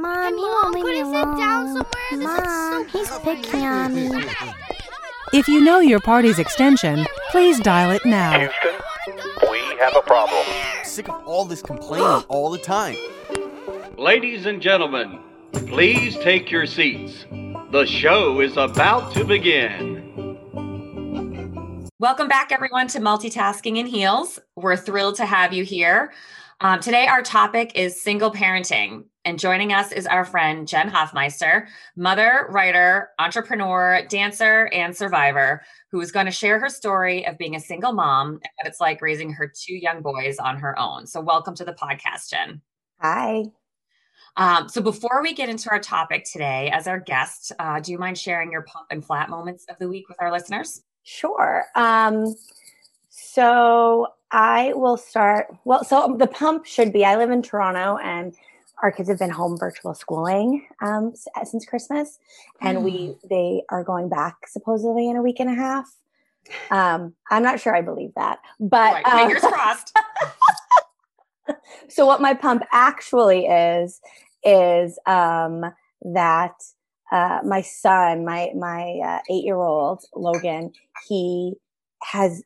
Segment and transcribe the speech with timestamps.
[0.00, 1.84] Mom, he won't leave me alone.
[2.12, 4.24] Mom, he's picking on me.
[5.34, 8.38] If you know your party's extension, please dial it now.
[8.38, 8.80] Houston,
[9.50, 10.42] we have a problem.
[10.84, 12.96] Sick of all this complaining all the time.
[13.98, 15.20] Ladies and gentlemen,
[15.52, 17.26] please take your seats.
[17.70, 20.00] The show is about to begin.
[21.98, 24.38] Welcome back, everyone, to Multitasking in Heels.
[24.56, 26.14] We're thrilled to have you here.
[26.62, 29.04] Um, today, our topic is single parenting.
[29.26, 36.00] And joining us is our friend Jen Hoffmeister, mother, writer, entrepreneur, dancer, and survivor, who
[36.00, 39.02] is going to share her story of being a single mom and what it's like
[39.02, 41.06] raising her two young boys on her own.
[41.06, 42.62] So, welcome to the podcast, Jen.
[43.00, 43.44] Hi.
[44.38, 47.98] Um, so, before we get into our topic today, as our guest, uh, do you
[47.98, 50.80] mind sharing your pump and flat moments of the week with our listeners?
[51.02, 51.66] Sure.
[51.74, 52.34] Um,
[53.10, 55.48] so I will start.
[55.64, 57.04] Well, so the pump should be.
[57.04, 58.34] I live in Toronto, and
[58.82, 61.12] our kids have been home virtual schooling um,
[61.44, 62.18] since Christmas,
[62.60, 63.16] and we Mm.
[63.28, 65.86] they are going back supposedly in a week and a half.
[66.70, 69.96] Um, I'm not sure I believe that, but Right, um, fingers crossed.
[71.88, 74.00] so what my pump actually is
[74.44, 75.64] is um,
[76.02, 76.54] that
[77.12, 80.72] uh, my son, my my uh, eight year old Logan,
[81.08, 81.54] he
[82.02, 82.42] has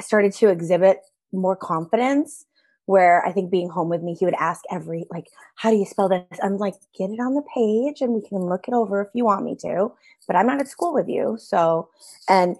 [0.00, 0.98] started to exhibit
[1.32, 2.46] more confidence.
[2.88, 5.84] Where I think being home with me, he would ask every like, "How do you
[5.84, 9.02] spell this?" I'm like, "Get it on the page, and we can look it over
[9.02, 9.92] if you want me to."
[10.26, 11.90] But I'm not at school with you, so.
[12.28, 12.56] And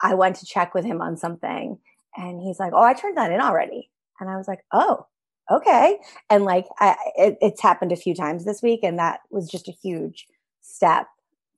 [0.00, 1.78] I went to check with him on something,
[2.16, 5.06] and he's like, "Oh, I turned that in already," and I was like, "Oh,
[5.50, 5.98] okay."
[6.30, 9.68] And like, I, it, it's happened a few times this week, and that was just
[9.68, 10.26] a huge
[10.62, 11.06] step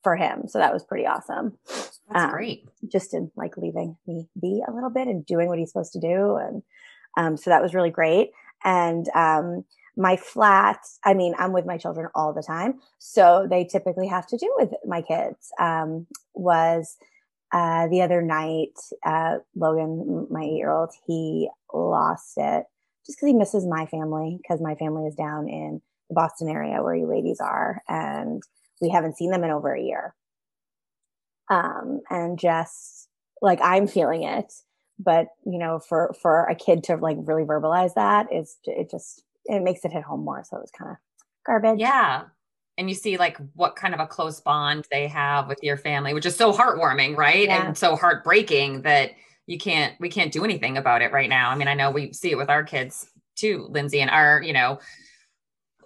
[0.02, 0.48] for him.
[0.48, 1.56] So that was pretty awesome.
[1.66, 2.64] That's Um, great.
[2.90, 6.00] Just in like leaving me be a little bit and doing what he's supposed to
[6.00, 6.64] do, and
[7.16, 8.30] um, so that was really great.
[8.64, 9.64] And um,
[9.96, 14.26] my flat, I mean, I'm with my children all the time, so they typically have
[14.28, 15.50] to do with my kids.
[15.60, 16.96] Um, was
[17.52, 22.64] uh, the other night, uh, Logan, my eight year old, he lost it
[23.08, 26.82] just because he misses my family because my family is down in the Boston area
[26.82, 28.42] where you ladies are, and
[28.80, 30.14] we haven't seen them in over a year.
[31.50, 33.08] Um, and just
[33.40, 34.52] like I'm feeling it,
[34.98, 39.22] but you know, for for a kid to like really verbalize that is it just
[39.44, 40.44] it makes it hit home more.
[40.44, 40.96] So it was kind of
[41.46, 41.80] garbage.
[41.80, 42.24] Yeah.
[42.76, 46.14] And you see like what kind of a close bond they have with your family,
[46.14, 47.48] which is so heartwarming, right?
[47.48, 47.66] Yeah.
[47.66, 49.12] And so heartbreaking that
[49.46, 51.50] you can't we can't do anything about it right now.
[51.50, 54.52] I mean, I know we see it with our kids too, Lindsey, and our, you
[54.52, 54.78] know,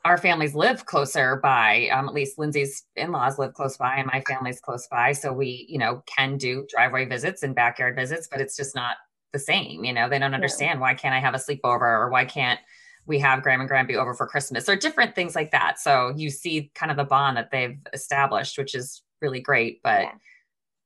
[0.04, 1.88] our families live closer by.
[1.92, 5.12] Um, at least Lindsey's in-laws live close by and my family's close by.
[5.12, 8.96] So we, you know, can do driveway visits and backyard visits, but it's just not
[9.32, 9.84] the same.
[9.84, 12.58] You know, they don't understand why can't I have a sleepover or why can't
[13.06, 15.78] we have Graham and Grampy over for Christmas or different things like that.
[15.80, 19.82] So you see kind of the bond that they've established, which is really great.
[19.82, 20.12] But Yeah.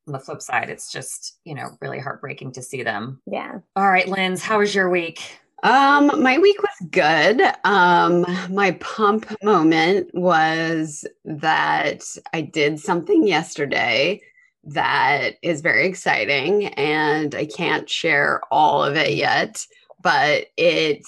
[0.07, 3.21] on the flip side, it's just, you know, really heartbreaking to see them.
[3.27, 3.59] Yeah.
[3.75, 5.21] All right, Linz, how was your week?
[5.63, 7.41] Um, my week was good.
[7.65, 14.21] Um, my pump moment was that I did something yesterday
[14.65, 19.65] that is very exciting, and I can't share all of it yet,
[20.03, 21.07] but it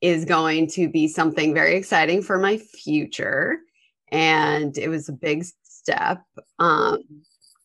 [0.00, 3.58] is going to be something very exciting for my future.
[4.10, 6.22] And it was a big step
[6.58, 7.00] um,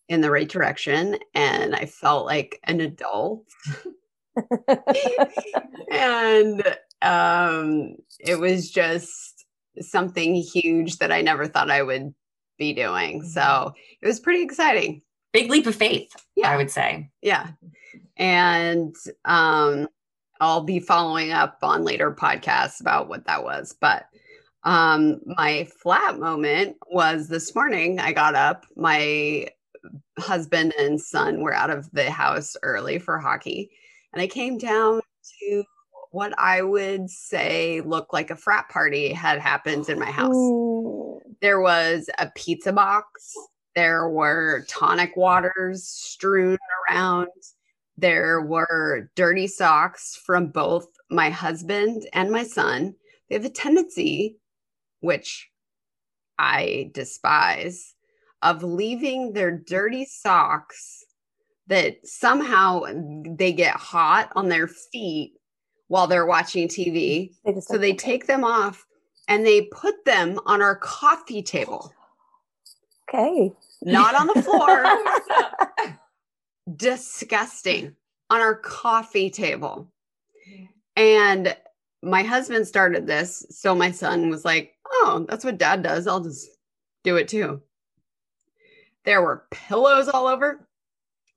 [0.09, 3.45] in the right direction, and I felt like an adult
[5.91, 6.63] and
[7.01, 9.45] um, it was just
[9.79, 12.13] something huge that I never thought I would
[12.57, 13.23] be doing.
[13.23, 15.01] So it was pretty exciting.
[15.33, 16.49] Big leap of faith, Yeah.
[16.51, 17.09] I would say.
[17.21, 17.51] Yeah.
[18.17, 19.87] And um,
[20.39, 23.75] I'll be following up on later podcasts about what that was.
[23.79, 24.05] But
[24.63, 27.99] um, my flat moment was this morning.
[27.99, 28.65] I got up.
[28.75, 29.47] My
[30.19, 33.71] husband and son were out of the house early for hockey.
[34.13, 35.01] And I came down
[35.39, 35.63] to
[36.11, 40.35] what I would say looked like a frat party had happened in my house.
[40.35, 41.21] Ooh.
[41.41, 43.33] There was a pizza box.
[43.75, 46.57] There were tonic waters strewn
[46.89, 47.29] around.
[47.97, 52.95] There were dirty socks from both my husband and my son.
[53.29, 54.37] They have a tendency,
[54.99, 55.49] which
[56.37, 57.95] I despise,
[58.41, 61.00] of leaving their dirty socks
[61.67, 62.83] that somehow
[63.25, 65.33] they get hot on their feet
[65.87, 67.31] while they're watching TV.
[67.45, 68.85] They So they take them off
[69.27, 71.93] and they put them on our coffee table,
[73.09, 73.51] okay.
[73.81, 74.85] not on the floor.
[76.75, 77.95] Disgusting
[78.29, 79.91] on our coffee table.
[80.95, 81.55] And
[82.01, 83.45] my husband started this.
[83.49, 86.07] So my son was like, oh, that's what dad does.
[86.07, 86.47] I'll just
[87.03, 87.61] do it too.
[89.05, 90.67] There were pillows all over.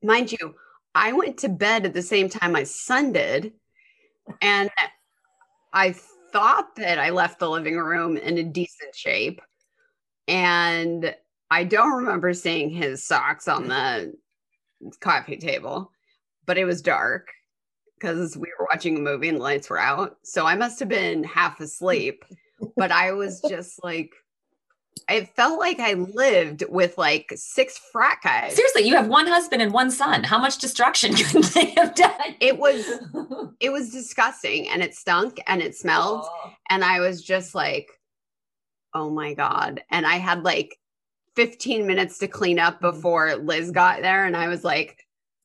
[0.04, 0.54] Mind you,
[0.94, 3.52] I went to bed at the same time my son did.
[4.42, 4.70] And
[5.72, 5.94] I
[6.32, 9.40] thought that I left the living room in a decent shape.
[10.28, 11.14] And
[11.50, 14.14] I don't remember seeing his socks on the
[15.00, 15.90] coffee table,
[16.46, 17.28] but it was dark
[17.98, 20.18] because we were watching a movie and the lights were out.
[20.22, 22.24] So I must have been half asleep,
[22.76, 24.10] but I was just like,
[25.08, 28.55] I felt like I lived with like six frat guys.
[28.55, 30.25] Seriously, you have one husband and one son.
[30.25, 32.37] How much destruction could they have done?
[32.41, 32.87] It was
[33.61, 36.50] it was disgusting and it stunk and it smelled Oh.
[36.70, 37.88] and I was just like
[38.94, 40.79] oh my god and I had like
[41.37, 42.90] 15 minutes to clean up mm-hmm.
[42.90, 45.03] before Liz got there and I was like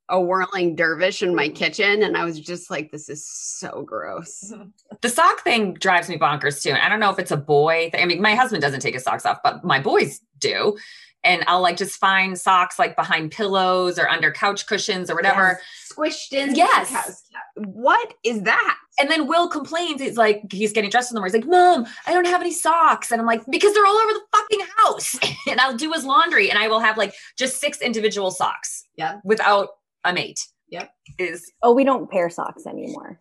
[0.09, 4.53] a whirling dervish in my kitchen and I was just like this is so gross.
[5.01, 6.71] The sock thing drives me bonkers too.
[6.71, 8.01] And I don't know if it's a boy thing.
[8.01, 10.77] I mean, my husband doesn't take his socks off, but my boys do.
[11.23, 15.59] And I'll like just find socks like behind pillows or under couch cushions or whatever.
[15.89, 16.55] Squished in.
[16.55, 17.23] Yes.
[17.55, 18.77] What is that?
[18.99, 20.01] And then Will complains.
[20.01, 21.41] He's like, he's getting dressed in the morning.
[21.41, 23.11] He's like, Mom, I don't have any socks.
[23.11, 25.19] And I'm like, because they're all over the fucking house.
[25.47, 28.85] and I'll do his laundry and I will have like just six individual socks.
[28.95, 29.19] Yeah.
[29.23, 29.69] Without
[30.03, 30.39] a mate.
[30.69, 30.91] Yep.
[31.17, 33.19] Is Oh, we don't pair socks anymore.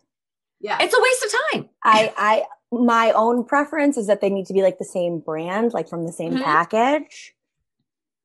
[0.61, 0.77] Yeah.
[0.81, 1.69] it's a waste of time.
[1.83, 5.73] I, I, my own preference is that they need to be like the same brand,
[5.73, 6.43] like from the same Mhm.
[6.43, 7.33] package.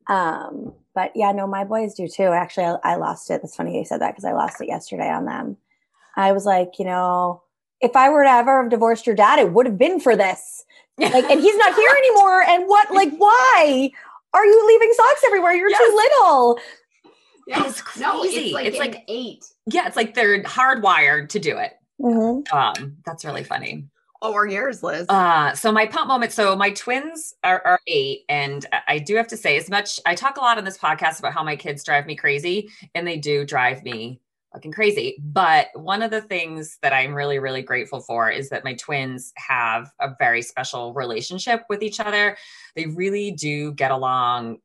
[0.08, 2.24] Um, but yeah, no, my boys do too.
[2.24, 3.40] Actually, I, I lost it.
[3.42, 5.56] That's funny you said that because I lost it yesterday on them.
[6.16, 7.42] I was like, you know,
[7.80, 10.64] if I were to ever have divorced your dad, it would have been for this.
[10.96, 12.42] Like, and he's not here anymore.
[12.42, 13.90] And what, like, why
[14.32, 15.52] are you leaving socks everywhere?
[15.52, 15.80] You're Yes.
[15.80, 16.60] too little.
[17.46, 17.64] Yeah.
[17.68, 18.36] It's No, crazy.
[18.46, 19.44] it's like It's like- eight.
[19.66, 21.72] yeah, it's like they're hardwired to do it.
[22.00, 22.50] Mhm.
[22.52, 23.86] Um, that's really funny.
[24.22, 25.06] Oh, or yours, Liz.
[25.10, 26.32] Uh, so my pump moment.
[26.32, 30.00] So my twins are, are eight, and I- I do have to say, as much
[30.06, 33.06] I talk a lot on this podcast about how my kids drive me crazy, and
[33.06, 34.20] they do drive me
[34.54, 35.16] fucking crazy.
[35.20, 39.32] But one of the things that I'm really, really grateful for is that my twins
[39.36, 42.36] have a very special relationship with each other.
[42.76, 44.60] They really do get along s-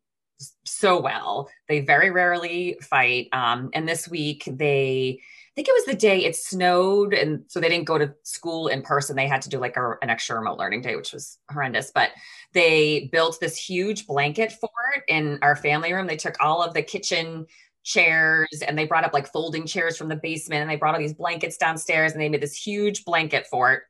[0.65, 1.49] so well.
[1.67, 3.27] They very rarely fight.
[3.31, 5.19] Um, and this week they
[5.49, 8.67] I think it was the day it snowed, and so they didn't go to school
[8.67, 9.15] in person.
[9.15, 11.91] They had to do like a, an extra remote learning day, which was horrendous.
[11.93, 12.11] But
[12.53, 16.07] they built this huge blanket fort in our family room.
[16.07, 17.45] They took all of the kitchen
[17.83, 21.01] chairs and they brought up like folding chairs from the basement, and they brought all
[21.01, 23.83] these blankets downstairs, and they made this huge blanket fort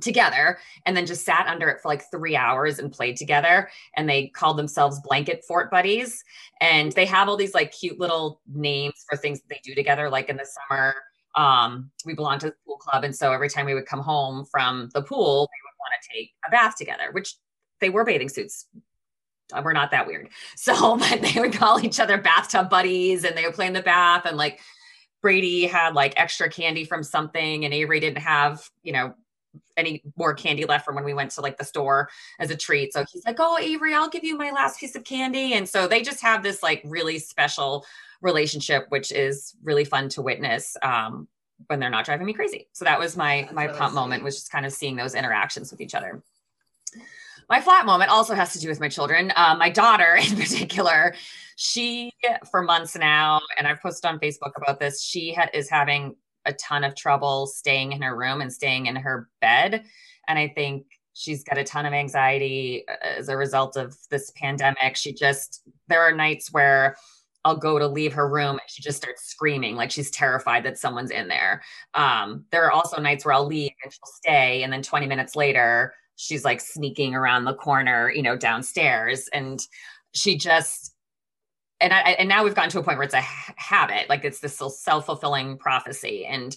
[0.00, 3.68] together and then just sat under it for like three hours and played together.
[3.96, 6.22] And they called themselves blanket fort buddies.
[6.60, 10.10] And they have all these like cute little names for things that they do together
[10.10, 10.94] like in the summer
[11.36, 13.04] um we belong to the pool club.
[13.04, 16.16] And so every time we would come home from the pool they would want to
[16.16, 17.36] take a bath together which
[17.80, 18.66] they were bathing suits.
[19.52, 20.28] Uh, we're not that weird.
[20.56, 23.82] So but they would call each other bathtub buddies and they would play in the
[23.82, 24.26] bath.
[24.26, 24.60] And like
[25.22, 29.14] brady had like extra candy from something and avery didn't have you know
[29.76, 32.08] any more candy left from when we went to like the store
[32.38, 32.92] as a treat.
[32.92, 35.54] So he's like, Oh, Avery, I'll give you my last piece of candy.
[35.54, 37.84] And so they just have this like really special
[38.20, 41.28] relationship, which is really fun to witness um,
[41.66, 42.68] when they're not driving me crazy.
[42.72, 44.24] So that was my That's my really pump moment sweet.
[44.24, 46.22] was just kind of seeing those interactions with each other.
[47.48, 49.32] My flat moment also has to do with my children.
[49.36, 51.14] Uh, my daughter, in particular,
[51.56, 52.10] she
[52.50, 55.02] for months now, and I've posted on Facebook about this.
[55.02, 58.96] She ha- is having a ton of trouble staying in her room and staying in
[58.96, 59.84] her bed.
[60.28, 64.32] And I think she's got a ton of anxiety uh, as a result of this
[64.36, 64.96] pandemic.
[64.96, 66.96] She just, there are nights where
[67.44, 70.78] I'll go to leave her room and she just starts screaming like she's terrified that
[70.78, 71.62] someone's in there.
[71.92, 74.62] Um, there are also nights where I'll leave and she'll stay.
[74.62, 79.28] And then 20 minutes later, she's like sneaking around the corner, you know, downstairs.
[79.32, 79.60] And
[80.14, 80.93] she just,
[81.80, 84.24] and I, and now we've gotten to a point where it's a ha- habit, like
[84.24, 86.24] it's this self fulfilling prophecy.
[86.26, 86.56] And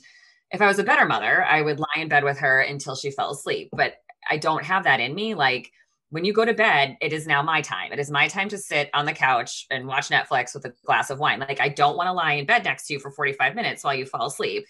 [0.52, 3.12] if I was a better mother, I would lie in bed with her until she
[3.12, 3.70] fell asleep.
[3.74, 3.96] But
[4.30, 5.34] I don't have that in me.
[5.34, 5.72] Like
[6.10, 7.92] when you go to bed, it is now my time.
[7.92, 11.10] It is my time to sit on the couch and watch Netflix with a glass
[11.10, 11.40] of wine.
[11.40, 13.96] Like I don't want to lie in bed next to you for 45 minutes while
[13.96, 14.66] you fall asleep.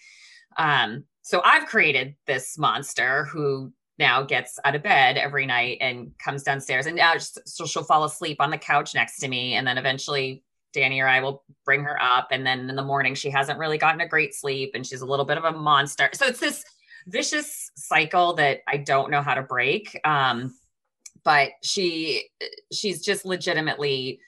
[0.56, 6.12] Um, so I've created this monster who now gets out of bed every night and
[6.18, 9.66] comes downstairs and now so she'll fall asleep on the couch next to me and
[9.66, 13.30] then eventually Danny or I will bring her up and then in the morning she
[13.30, 16.10] hasn't really gotten a great sleep and she's a little bit of a monster.
[16.12, 16.64] So it's this
[17.06, 19.98] vicious cycle that I don't know how to break.
[20.04, 20.54] Um,
[21.24, 22.28] but she
[22.72, 24.20] she's just legitimately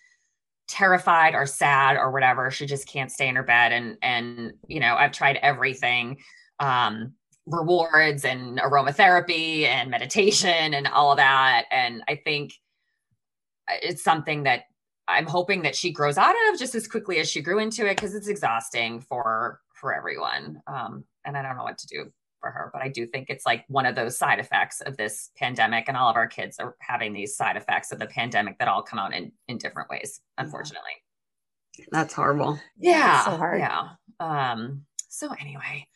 [0.69, 2.51] terrified or sad or whatever.
[2.51, 6.19] She just can't stay in her bed and and you know, I've tried everything
[6.59, 7.15] um
[7.47, 11.65] rewards and aromatherapy and meditation and all of that.
[11.71, 12.53] And I think
[13.69, 14.65] it's something that
[15.09, 17.97] I'm hoping that she grows out of just as quickly as she grew into it
[17.97, 20.63] because it's exhausting for for everyone.
[20.67, 23.45] Um, and I don't know what to do for her, but I do think it's
[23.45, 26.77] like one of those side effects of this pandemic, and all of our kids are
[26.81, 30.21] having these side effects of the pandemic that all come out in in different ways,
[30.39, 30.93] unfortunately.
[31.91, 32.59] That's horrible.
[32.79, 33.61] Yeah, so hard.
[33.61, 33.89] yeah.
[34.21, 35.87] Um, so anyway,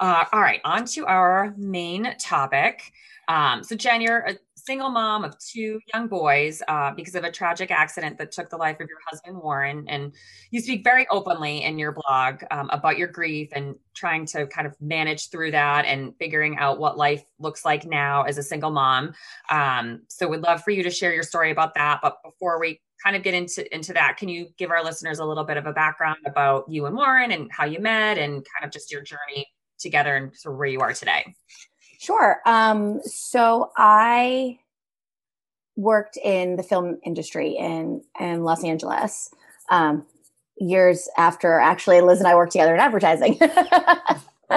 [0.00, 2.92] uh, all right, on to our main topic.
[3.28, 7.30] Um, so Jen, you're a single mom of two young boys uh, because of a
[7.30, 10.14] tragic accident that took the life of your husband Warren, and
[10.50, 14.66] you speak very openly in your blog um, about your grief and trying to kind
[14.66, 18.70] of manage through that and figuring out what life looks like now as a single
[18.70, 19.12] mom.
[19.50, 22.00] Um, so we'd love for you to share your story about that.
[22.02, 25.24] But before we kind of get into into that, can you give our listeners a
[25.24, 28.64] little bit of a background about you and Warren and how you met and kind
[28.64, 29.46] of just your journey
[29.78, 31.34] together and sort of where you are today?
[31.98, 32.40] Sure.
[32.46, 34.58] Um, so I
[35.76, 39.30] worked in the film industry in in Los Angeles
[39.70, 40.06] um,
[40.56, 43.38] years after actually Liz and I worked together in advertising.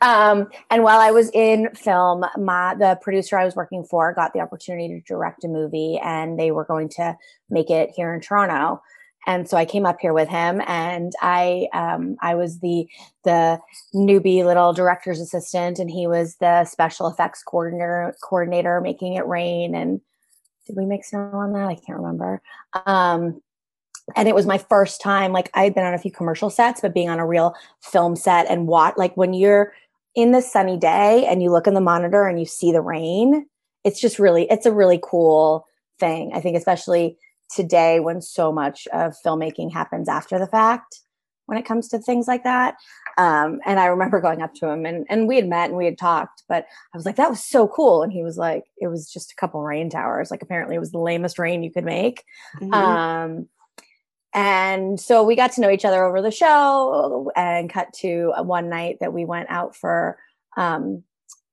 [0.00, 4.32] um, and while I was in film, my the producer I was working for got
[4.32, 7.16] the opportunity to direct a movie, and they were going to
[7.50, 8.82] make it here in Toronto
[9.26, 12.86] and so I came up here with him, and I um, I was the
[13.24, 13.58] the
[13.94, 19.74] newbie little director's assistant, and he was the special effects coordinator coordinator, making it rain.
[19.74, 20.00] And
[20.66, 21.68] did we make snow on that?
[21.68, 22.42] I can't remember.
[22.86, 23.40] Um,
[24.16, 25.32] and it was my first time.
[25.32, 28.16] Like I had been on a few commercial sets, but being on a real film
[28.16, 29.72] set and what like when you're
[30.14, 33.46] in the sunny day and you look in the monitor and you see the rain,
[33.82, 35.66] it's just really it's a really cool
[35.98, 36.32] thing.
[36.34, 37.16] I think especially
[37.54, 41.00] today when so much of filmmaking happens after the fact
[41.46, 42.76] when it comes to things like that.
[43.18, 45.84] Um, and I remember going up to him and, and we had met and we
[45.84, 48.02] had talked, but I was like, that was so cool.
[48.02, 50.30] And he was like, it was just a couple rain towers.
[50.30, 52.24] Like apparently it was the lamest rain you could make.
[52.60, 52.74] Mm-hmm.
[52.74, 53.48] Um,
[54.32, 58.68] and so we got to know each other over the show and cut to one
[58.68, 60.18] night that we went out for,
[60.56, 61.04] um,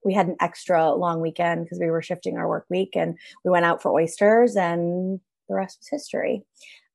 [0.04, 3.52] we had an extra long weekend because we were shifting our work week and we
[3.52, 5.20] went out for oysters and
[5.52, 6.44] the rest was history.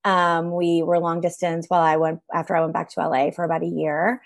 [0.05, 3.45] Um, we were long distance while I went after I went back to LA for
[3.45, 4.23] about a year.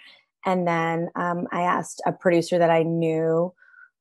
[0.47, 3.53] And then um, I asked a producer that I knew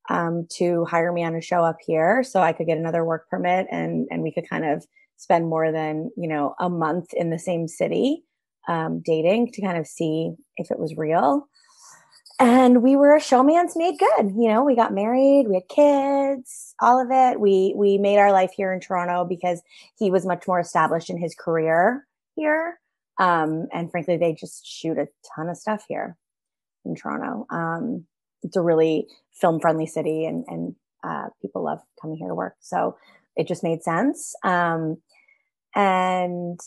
[0.09, 3.29] um, to hire me on a show up here so I could get another work
[3.29, 4.85] permit and, and we could kind of
[5.17, 8.23] spend more than, you know, a month in the same city
[8.67, 11.47] um, dating to kind of see if it was real
[12.39, 16.69] and we were a showmance made good you know we got married we had kids
[16.81, 17.39] all of it.
[17.39, 19.61] We we made our life here in toronto because
[19.97, 22.79] he was much more established in his career here.
[23.19, 26.17] Um, and frankly they just shoot a ton of stuff here
[26.85, 27.45] in toronto.
[27.49, 28.05] Um,
[28.43, 32.55] it's a really film friendly city and and uh, people love coming here to work.
[32.59, 32.97] So
[33.35, 34.35] it just made sense.
[34.43, 34.97] Um,
[35.75, 36.59] and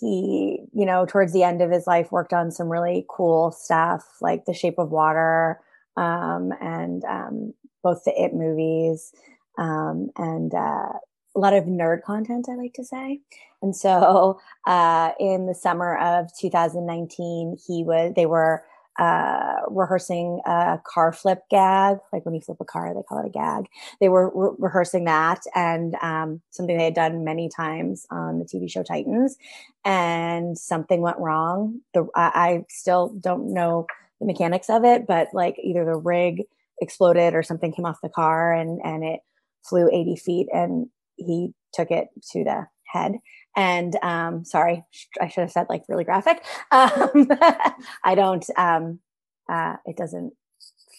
[0.00, 4.04] he, you know, towards the end of his life, worked on some really cool stuff
[4.20, 5.60] like The Shape of Water
[5.96, 9.12] um, and um, both the It movies
[9.58, 10.92] um, and uh,
[11.34, 13.20] a lot of nerd content, I like to say.
[13.60, 18.64] And so, uh, in the summer of 2019, he was they were
[18.98, 21.98] uh, rehearsing a car flip gag.
[22.12, 23.66] Like when you flip a car, they call it a gag.
[24.00, 28.44] They were re- rehearsing that and um, something they had done many times on the
[28.44, 29.36] TV show Titans.
[29.84, 31.80] And something went wrong.
[31.94, 33.86] The I, I still don't know
[34.20, 36.42] the mechanics of it, but like either the rig
[36.80, 39.20] exploded or something came off the car and and it
[39.64, 43.12] flew 80 feet and he took it to the head
[43.56, 44.84] and um, sorry,
[45.20, 46.44] I should have said like really graphic.
[46.70, 47.28] Um,
[48.04, 48.44] I don't.
[48.56, 49.00] Um,
[49.48, 50.32] uh, it doesn't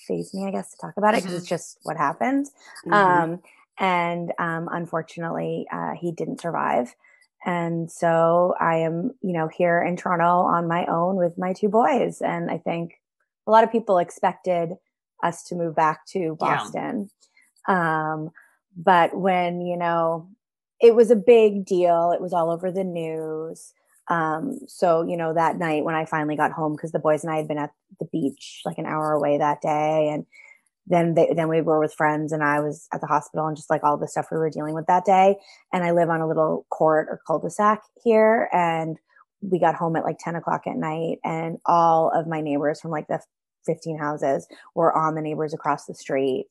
[0.08, 1.40] phase me, I guess, to talk about it because mm-hmm.
[1.40, 2.48] it's just what happened.
[2.86, 2.94] Mm-hmm.
[2.94, 3.42] Um,
[3.80, 6.94] and um, unfortunately, uh, he didn't survive.
[7.46, 11.70] And so I am, you know, here in Toronto on my own with my two
[11.70, 12.22] boys.
[12.22, 12.94] And I think
[13.48, 14.74] a lot of people expected
[15.22, 17.10] us to move back to Boston.
[17.68, 18.14] Yeah.
[18.14, 18.30] Um,
[18.78, 20.30] but when, you know,
[20.84, 22.12] it was a big deal.
[22.12, 23.74] It was all over the news.
[24.10, 27.32] Um, so, you know, that night when I finally got home, because the boys and
[27.32, 27.72] I had been at
[28.02, 30.10] the beach like an hour away that day.
[30.14, 30.26] And
[30.86, 33.70] then they, then we were with friends and I was at the hospital and just
[33.70, 35.38] like all the stuff we were dealing with that day.
[35.72, 38.50] And I live on a little court or cul-de-sac here.
[38.52, 38.98] And
[39.40, 42.92] we got home at like 10 o'clock at night and all of my neighbors from
[42.92, 43.22] like the
[43.66, 46.50] 15 houses were on the neighbors across the street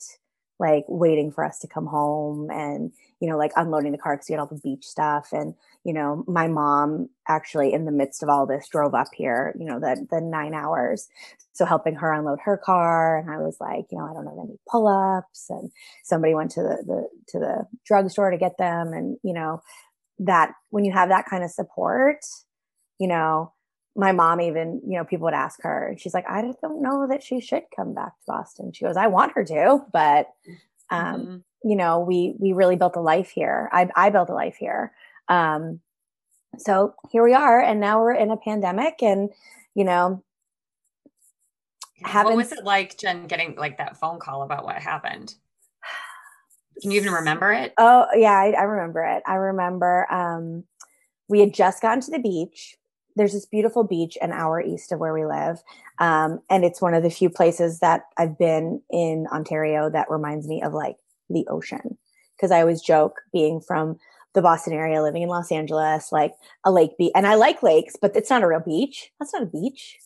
[0.63, 4.29] like waiting for us to come home and you know like unloading the car because
[4.29, 5.29] we had all the beach stuff.
[5.33, 5.55] And
[5.85, 9.67] you know my mom actually in the midst of all this drove up here you
[9.67, 11.09] know the the nine hours.
[11.53, 14.39] So helping her unload her car and i was like you know i don't have
[14.43, 15.51] any pull-ups.
[15.51, 15.71] And
[16.05, 18.93] somebody went to the, the to the drugstore to get them.
[18.93, 19.61] And you know
[20.21, 22.19] that when you have that kind of support
[22.99, 23.53] you know
[23.95, 27.07] my mom even you know people would ask her and she's like i don't know
[27.09, 30.29] that she should come back to boston she goes i want her to but
[30.91, 31.43] um Mhm.
[31.65, 34.93] you know we we really built a life here i i built a life here
[35.29, 35.81] um
[36.59, 39.31] so here we are and now we're in a pandemic and
[39.75, 40.23] you know
[42.03, 45.35] what was it like, Jen, getting like that phone call about what happened?
[46.81, 47.75] Can you even remember it?
[47.79, 49.23] Oh yeah, I, I remember it.
[49.27, 50.65] I remember um,
[51.29, 52.77] we had just gotten to the beach.
[53.17, 55.63] There's this beautiful beach an hour east of where we live,
[55.99, 60.47] um, and it's one of the few places that I've been in Ontario that reminds
[60.49, 60.97] me of like
[61.29, 61.99] the ocean.
[62.37, 63.99] Because I always joke, being from
[64.35, 67.95] the Boston area, living in Los Angeles, like a lake beach, and I like lakes,
[68.01, 69.13] but it's not a real beach.
[69.19, 69.99] That's not a beach.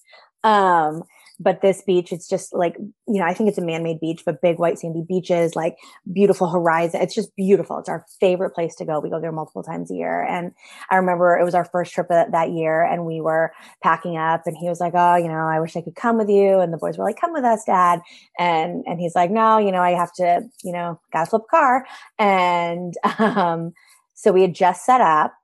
[0.45, 1.03] Um,
[1.39, 4.41] but this beach, it's just like you know, I think it's a man-made beach, but
[4.41, 5.77] big white sandy beaches, like
[6.13, 7.01] beautiful horizon.
[7.03, 7.79] It's just beautiful.
[7.79, 9.01] It's our favorite place to go.
[9.01, 10.23] We go there multiple times a year.
[10.23, 10.53] And
[10.91, 13.53] I remember it was our first trip that, that year and we were
[13.83, 16.29] packing up and he was like, Oh, you know, I wish I could come with
[16.29, 16.61] you.
[16.61, 18.01] And the boys were like, come with us, dad.
[18.39, 21.51] And, and he's like, no, you know, I have to, you know, gotta flip a
[21.51, 21.87] car.
[22.19, 23.73] And, um,
[24.15, 25.35] so we had just set up.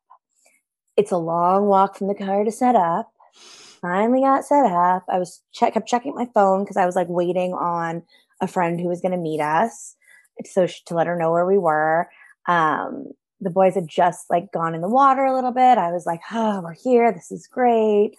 [0.96, 3.11] It's a long walk from the car to set up
[3.82, 5.04] finally got set up.
[5.08, 8.02] I was check kept checking my phone because I was like waiting on
[8.40, 9.96] a friend who was going to meet us,
[10.46, 12.08] so sh- to let her know where we were.
[12.46, 13.08] Um,
[13.40, 15.76] the boys had just like gone in the water a little bit.
[15.76, 17.12] I was like, "Oh, we're here.
[17.12, 18.12] This is great."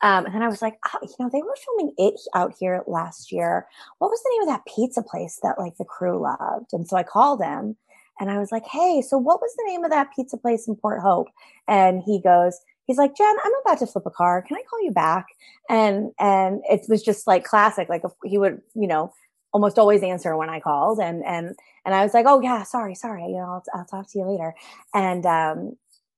[0.00, 2.82] Um, and then I was like, oh, "You know, they were filming it out here
[2.86, 3.66] last year.
[3.98, 6.96] What was the name of that pizza place that like the crew loved?" And so
[6.96, 7.76] I called him.
[8.20, 10.74] And I was like, hey, so what was the name of that pizza place in
[10.76, 11.28] Port Hope?
[11.68, 14.42] And he goes, he's like, Jen, I'm about to flip a car.
[14.42, 15.26] Can I call you back?
[15.68, 17.88] And and it was just like classic.
[17.88, 19.12] Like he would, you know,
[19.52, 20.98] almost always answer when I called.
[20.98, 21.54] And and
[21.84, 23.26] and I was like, oh yeah, sorry, sorry.
[23.26, 24.54] You know, I'll, I'll talk to you later.
[24.94, 25.76] And um,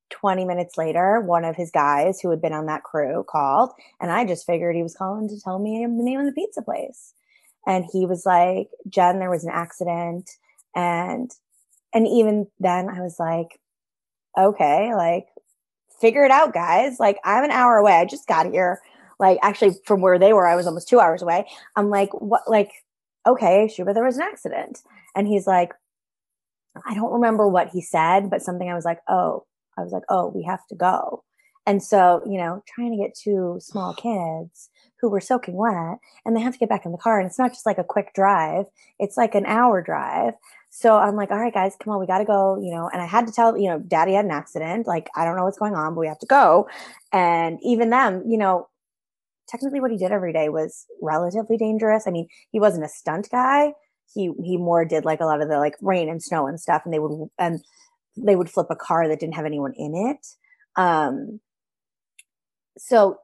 [0.09, 4.09] 20 minutes later, one of his guys who had been on that crew called, and
[4.11, 7.13] I just figured he was calling to tell me the name of the pizza place.
[7.67, 10.31] And he was like, Jen, there was an accident.
[10.73, 11.29] And
[11.93, 13.59] and even then I was like,
[14.37, 15.27] okay, like
[16.01, 16.99] figure it out, guys.
[16.99, 17.93] Like I'm an hour away.
[17.93, 18.81] I just got here.
[19.19, 21.45] Like actually from where they were, I was almost two hours away.
[21.75, 22.71] I'm like, what like,
[23.27, 24.81] okay, Shuba, there was an accident.
[25.15, 25.73] And he's like,
[26.85, 29.45] I don't remember what he said, but something I was like, oh,
[29.77, 31.23] I was like, oh, we have to go.
[31.67, 36.35] And so, you know, trying to get two small kids who were soaking wet and
[36.35, 37.19] they have to get back in the car.
[37.19, 38.65] And it's not just like a quick drive,
[38.99, 40.33] it's like an hour drive.
[40.73, 42.89] So I'm like, all right, guys, come on, we got to go, you know.
[42.91, 44.87] And I had to tell, you know, daddy had an accident.
[44.87, 46.69] Like, I don't know what's going on, but we have to go.
[47.11, 48.69] And even them, you know,
[49.49, 52.07] technically what he did every day was relatively dangerous.
[52.07, 53.73] I mean, he wasn't a stunt guy.
[54.13, 56.83] He he more did like a lot of the like rain and snow and stuff,
[56.85, 57.61] and they would and
[58.15, 60.25] they would flip a car that didn't have anyone in it.
[60.81, 61.41] Um,
[62.77, 63.17] so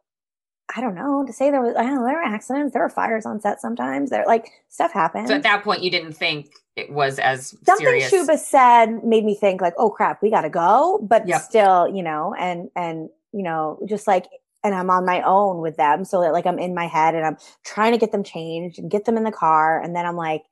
[0.75, 1.75] I don't know to say there was.
[1.77, 2.73] I don't know there were accidents.
[2.73, 4.09] There were fires on set sometimes.
[4.09, 5.29] There like stuff happened.
[5.29, 8.09] So at that point, you didn't think it was as Something serious.
[8.09, 10.99] Shuba said made me think like, oh crap, we got to go.
[11.01, 11.41] But Yep.
[11.41, 14.25] still, you know, and and you know, just like,
[14.63, 17.25] and I'm on my own with them, so that like I'm in my head and
[17.25, 20.15] I'm trying to get them changed and get them in the car, and then I'm
[20.15, 20.43] like,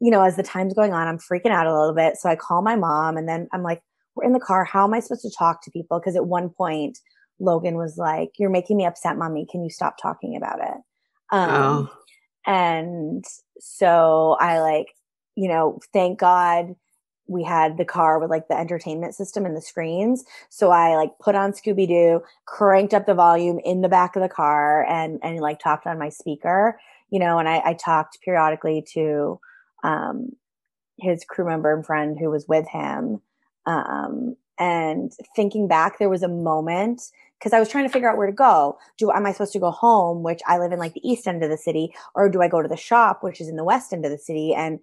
[0.00, 2.16] you know, as the time's going on, I'm freaking out a little bit.
[2.16, 3.80] So I call my mom, and then I'm like,
[4.16, 4.64] we're in the car.
[4.64, 6.00] How am I supposed to talk to people?
[6.00, 6.98] Because at one point,
[7.38, 9.46] Logan was like, "You're making me upset, mommy.
[9.50, 10.82] Can you stop talking about it?"
[11.30, 11.90] Um, Oh.
[12.46, 13.24] and
[13.60, 14.88] so I like,
[15.36, 16.74] you know, thank God
[17.26, 20.24] we had the car with like the entertainment system and the screens.
[20.50, 24.22] So I like put on Scooby Doo, cranked up the volume in the back of
[24.22, 26.78] the car, and and like talked on my speaker,
[27.10, 29.40] you know, and I, I talked periodically to
[29.82, 30.32] um,
[30.98, 33.20] his crew member and friend who was with him.
[33.66, 37.02] Um, and thinking back, there was a moment
[37.38, 38.78] because I was trying to figure out where to go.
[38.98, 41.42] Do am I supposed to go home, which I live in like the east end
[41.42, 43.92] of the city, or do I go to the shop, which is in the west
[43.92, 44.54] end of the city?
[44.54, 44.78] And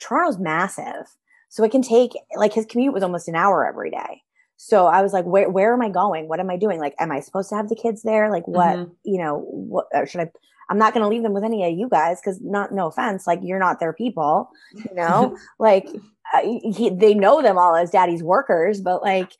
[0.00, 1.06] Toronto's massive,
[1.48, 4.22] so it can take like his commute was almost an hour every day.
[4.56, 6.28] So I was like, where where am I going?
[6.28, 6.80] What am I doing?
[6.80, 8.30] Like, am I supposed to have the kids there?
[8.30, 8.90] Like, what Mhm.
[9.04, 9.40] you know?
[9.50, 10.30] What should I?
[10.68, 13.26] I'm not going to leave them with any of you guys because not no offense,
[13.26, 15.36] like you're not their people, you know.
[15.58, 15.86] like
[16.34, 19.30] uh, he, they know them all as daddy's workers, but like,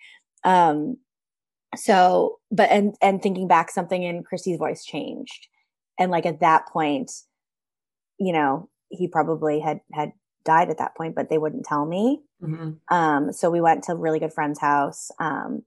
[0.45, 0.97] um,
[1.75, 5.49] so but and and thinking back, something in Christy's voice changed,
[5.99, 7.11] and like at that point,
[8.19, 10.13] you know, he probably had had
[10.47, 12.23] died at that point, but they wouldn't tell me.
[12.43, 12.79] Mhm.
[12.91, 15.11] Um, so we went to a really good friend's house.
[15.19, 15.65] Um,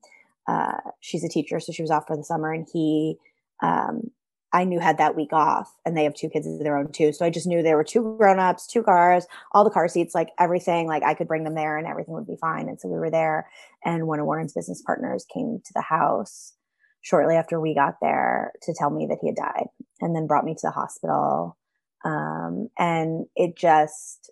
[0.48, 3.20] uh, she's a teacher, so she was off for the summer, and he,
[3.62, 4.10] um,
[4.52, 7.12] I knew had that week off, and they have two kids of their own too.
[7.14, 10.32] So I just knew there were two grown-ups, two cars, all the car seats, like
[10.40, 12.68] everything, like I could bring them there, and everything would be fine.
[12.68, 13.48] And so we were there,
[13.86, 16.54] and one of Warren's business partners came to the house
[17.02, 19.68] shortly after we got there to tell me that he had died,
[20.02, 21.56] and then brought me to the hospital.
[22.04, 24.32] Um, and it just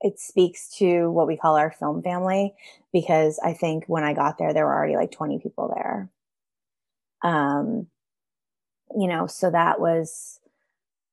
[0.00, 2.54] it speaks to what we call our film family
[2.92, 6.08] because I think when I got there, there were already like 20 people there.
[7.22, 7.88] Um,
[8.96, 10.40] you know, so that was,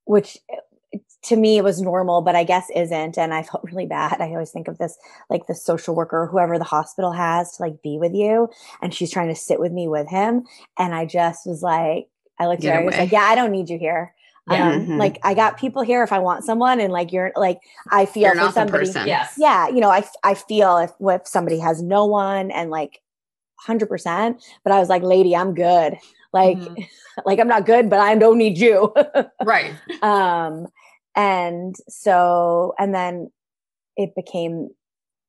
[0.05, 3.17] which eh, to me it was normal, but I guess isn't.
[3.17, 4.21] And I felt really bad.
[4.21, 4.97] I always think of this
[5.29, 8.49] like the social worker, whoever the hospital has to like be with you,
[8.81, 10.45] and she's trying to sit with me with him.
[10.77, 12.07] And I just was like,
[12.39, 14.13] I looked Get at her, I was like, yeah, I don't need you here.
[14.49, 14.73] Yeah.
[14.73, 14.99] Um, Mhm.
[14.99, 17.59] Like I got people here if I want someone, and like you're like
[17.91, 18.85] I feel You're for not somebody.
[18.85, 19.07] person.
[19.07, 19.33] Yes.
[19.37, 23.01] Yeah, you know, I I feel if if somebody has no one and like
[23.59, 25.97] hundred percent, but I was like, lady, I'm good.
[26.33, 26.87] Like, Mhm.
[27.25, 28.93] like I'm not good, but I don't need you.
[29.43, 29.73] Right.
[30.03, 30.67] um,
[31.15, 33.31] and so and then
[33.97, 34.69] it became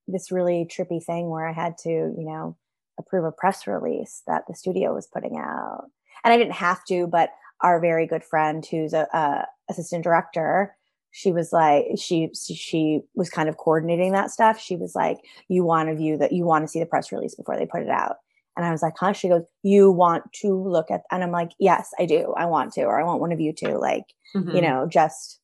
[0.08, 2.56] this really trippy thing where I had to, you know,
[2.98, 5.84] approve a press release that the studio was putting out,
[6.22, 7.30] and I didn't have to, but
[7.66, 10.74] our very good friend who's a, a assistant director
[11.10, 14.60] she was like she she was kind of coordinating that stuff.
[14.60, 15.16] She was like
[15.48, 17.80] you want to view that you want to see the press release before they put
[17.82, 18.16] it out.
[18.54, 19.14] And i was like huh?
[19.14, 22.34] She goes you want to look at and i'm like yes i do.
[22.36, 24.54] I want to or i want one of you to like Mhm.
[24.54, 25.40] you know just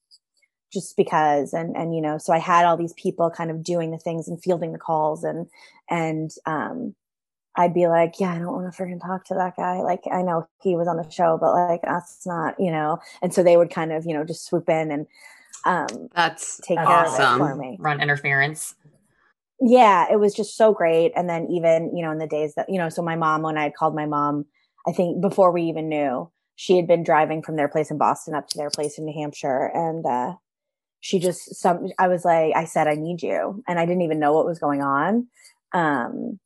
[0.76, 3.90] just because and and you know so i had all these people kind of doing
[3.92, 5.46] the things and fielding the calls and
[5.88, 6.94] and um
[7.56, 9.80] i'd be like yeah i don't want to freaking talk to that guy.
[9.80, 13.32] Like i know he was on the show but like that's not you know and
[13.32, 15.06] so they would kind of you know just swoop in and
[15.64, 17.76] um That's take That's care of it for me.
[17.78, 18.74] Run interference.
[19.60, 22.68] yeah it was just so great and then even you know in the days that
[22.68, 24.44] you know so my mom when i had called my mom
[24.88, 28.34] i think before we even knew she had been driving from their place in boston
[28.34, 30.32] up to their place in new hampshire and uh
[31.00, 34.18] she just some i was like i said i need you and i didn't even
[34.18, 35.28] know what was going on
[35.72, 36.40] um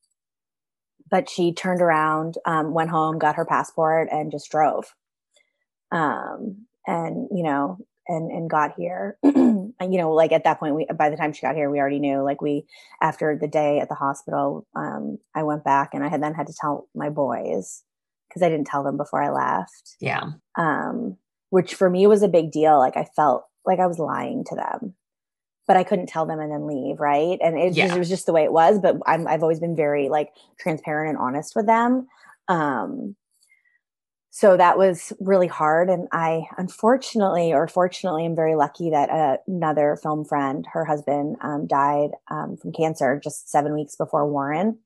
[1.11, 4.95] but she turned around um went home got her passport and just drove.
[5.93, 9.19] Um and you know and and got here.
[9.79, 11.81] And you know like at that point we by the time she got here we
[11.81, 12.65] already knew like we
[13.03, 16.47] after the day at the hospital um i went back and i had then had
[16.47, 17.83] to tell my boys
[18.29, 19.97] because i didn't tell them before i left.
[20.01, 20.31] Yeah.
[20.57, 21.17] um
[21.51, 22.79] which for me was a big deal.
[22.79, 24.95] Like i felt like i was lying to them
[25.67, 27.39] but i couldn't tell them and then leave right?
[27.43, 29.77] And it, just, it was just the way it was but I'm, i've always been
[29.77, 32.09] very like transparent and honest with them.
[32.49, 33.17] Um
[34.31, 39.39] so that was really hard and i unfortunately or fortunately i'm very lucky that uh,
[39.47, 44.79] another film friend her husband um, died um, from cancer just seven weeks before warren.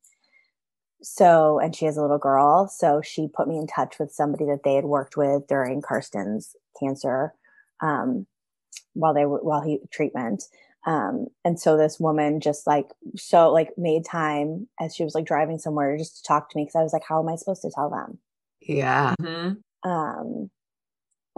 [1.03, 4.45] So and she has a little girl so she put me in touch with somebody
[4.45, 7.35] that they had worked with during karsten's cancer
[7.83, 8.27] um,
[8.93, 10.45] while they were while he treatment
[10.87, 15.27] um, and so this woman just like so like made time as she was like
[15.27, 17.62] driving somewhere just to talk to me because i was like how am i supposed
[17.62, 18.19] to tell them
[18.62, 19.14] yeah.
[19.21, 19.59] Mhm.
[19.85, 20.51] um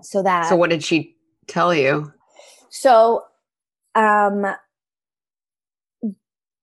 [0.03, 2.13] so that So what did she tell you?
[2.71, 3.25] so
[3.95, 4.47] um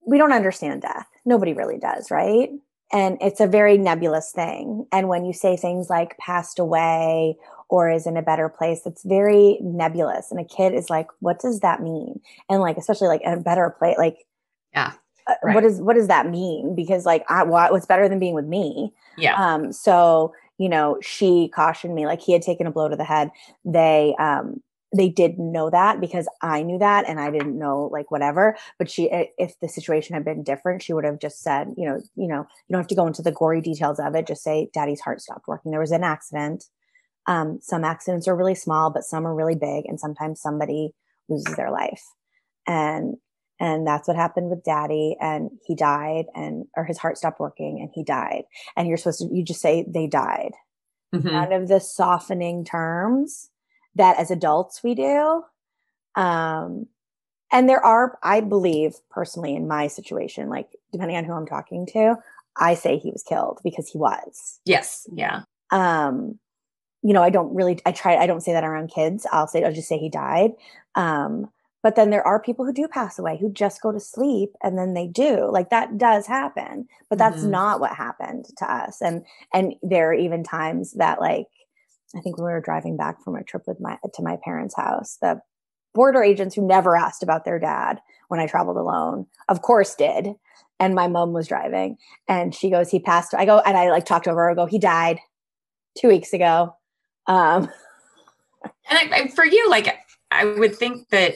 [0.06, 2.50] we don't understand death nobody really does right
[2.92, 7.38] and it's a very nebulous thing and when you say things like passed away
[7.69, 11.39] or is in a better place it's very nebulous and a kid is like what
[11.39, 14.25] does that mean and like especially like in a better place like
[14.73, 14.93] Yeah.
[15.27, 15.55] uh, Right.
[15.55, 18.93] what does what does that mean because like I, what's better than being with me
[19.17, 19.36] Yeah.
[19.38, 23.03] um, so you know, she cautioned me like he had taken a blow to the
[23.05, 23.32] head.
[23.65, 24.62] They um
[24.95, 28.58] they didn't know that because I knew that and I didn't know like whatever.
[28.77, 32.01] But she, if the situation had been different, she would have just said, you know,
[32.15, 34.27] you know, you don't have to go into the gory details of it.
[34.27, 35.71] Just say, "Daddy's heart stopped working.
[35.71, 36.65] There was an accident."
[37.30, 40.94] Um, some accidents are really small, but some are really big, and sometimes somebody
[41.30, 42.04] loses their life,
[42.68, 43.15] and
[43.60, 45.15] and that's what happened with Daddy.
[45.22, 48.44] And he died, and or his heart stopped working, and he died.
[48.76, 50.54] And you're supposed to, you just say they died
[51.13, 51.32] Mhm.
[51.32, 53.50] none of the softening terms
[53.96, 55.44] that as adults we do.
[56.15, 56.88] Um,
[57.52, 61.86] and there are, I believe personally in my situation, like depending on who I'm talking
[61.94, 62.18] to,
[62.56, 64.60] I say he was killed because he was.
[64.65, 65.08] Yes.
[65.12, 65.44] Yeah.
[65.72, 66.39] Um,
[67.01, 69.25] you know, I don't really, I try, I don't say that around kids.
[69.31, 70.51] I'll say, I'll just say he died.
[70.95, 71.49] Um,
[71.81, 74.77] but then there are people who do pass away who just go to sleep and
[74.77, 77.51] then they do like that does happen but that's Mhm.
[77.51, 81.47] not what happened to us and and there are even times that like
[82.17, 84.75] i think when we were driving back from a trip with my to my parents
[84.75, 85.41] house the
[85.93, 90.35] border agents who never asked about their dad when I traveled alone, of course did.
[90.79, 93.33] And my mom was driving and she goes, he passed.
[93.33, 95.19] I go, and I like talked over, I go, he died
[95.99, 96.75] two weeks ago.
[97.30, 97.70] Um,
[98.63, 99.96] and I, I, for you, like,
[100.32, 101.36] I would think that,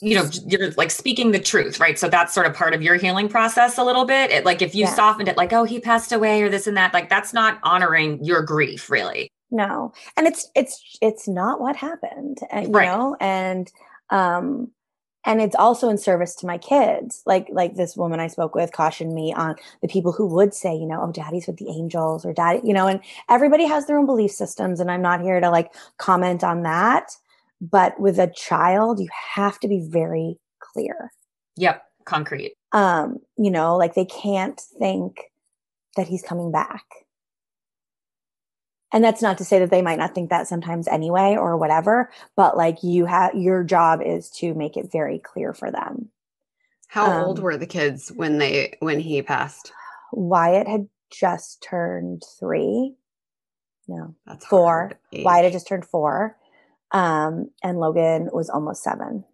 [0.00, 1.98] you know, you're like speaking the truth, right?
[1.98, 4.30] So that's sort of part of your healing process a little bit.
[4.30, 4.94] It, like, if you yeah.
[4.94, 8.22] softened it, like, oh, he passed away or this and that, like, that's not honoring
[8.22, 9.30] your grief, really.
[9.50, 9.92] No.
[10.16, 12.86] And it's, it's, it's not what happened, and, uh, you right.
[12.86, 13.72] know, and,
[14.10, 14.70] um,
[15.24, 18.72] and it's also in service to my kids like like this woman i spoke with
[18.72, 22.24] cautioned me on the people who would say you know oh daddy's with the angels
[22.24, 25.40] or daddy you know and everybody has their own belief systems and i'm not here
[25.40, 27.16] to like comment on that.
[27.60, 31.12] But with a child you have to be very clear.
[31.56, 32.54] Yep concrete.
[32.72, 35.30] Um you know like they can't think
[35.96, 36.84] that he's coming back
[38.92, 42.10] and that's not to say that they might not think that sometimes anyway or whatever
[42.36, 46.10] but like you have your job is to make it very clear for them.
[46.88, 49.72] How um, old were the kids when they when he passed?
[50.12, 52.94] Wyatt had just turned three.
[53.88, 54.92] No that's four.
[55.12, 56.36] wyatt had just turned four
[56.92, 59.24] um and logan was almost seven.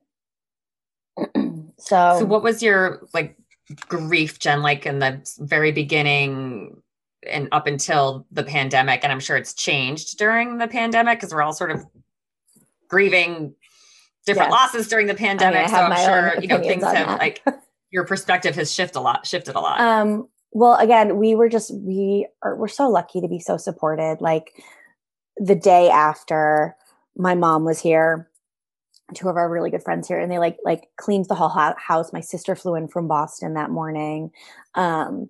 [1.80, 3.36] So so what was your like
[3.88, 6.79] grief jen like in the very beginning
[7.28, 11.42] and up until the pandemic and i'm sure it's changed during the pandemic because we're
[11.42, 11.84] all sort of
[12.88, 13.54] grieving
[14.26, 14.52] different yes.
[14.52, 17.18] losses during the pandemic I mean, so i'm sure you know things have that.
[17.18, 17.44] like
[17.90, 21.74] your perspective has shifted a lot shifted a lot um well again we were just
[21.74, 24.62] we are we're so lucky to be so supported like
[25.36, 26.76] the day after
[27.16, 28.28] my mom was here
[29.14, 32.12] two of our really good friends here and they like like cleaned the whole house
[32.12, 34.30] my sister flew in from boston that morning
[34.74, 35.28] um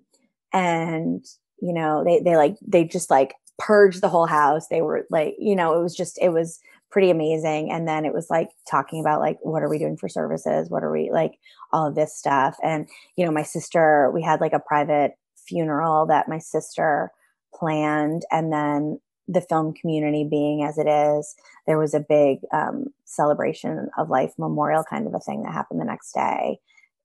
[0.53, 1.25] and
[1.61, 4.67] you know they they like they just like purged the whole house.
[4.67, 7.71] They were like you know it was just it was pretty amazing.
[7.71, 10.69] And then it was like talking about like what are we doing for services?
[10.69, 11.39] What are we like
[11.71, 12.57] all of this stuff?
[12.63, 17.11] And you know my sister we had like a private funeral that my sister
[17.53, 18.23] planned.
[18.31, 21.35] And then the film community being as it is
[21.67, 25.79] there was a big um, celebration of life memorial kind of a thing that happened
[25.79, 26.59] the next day.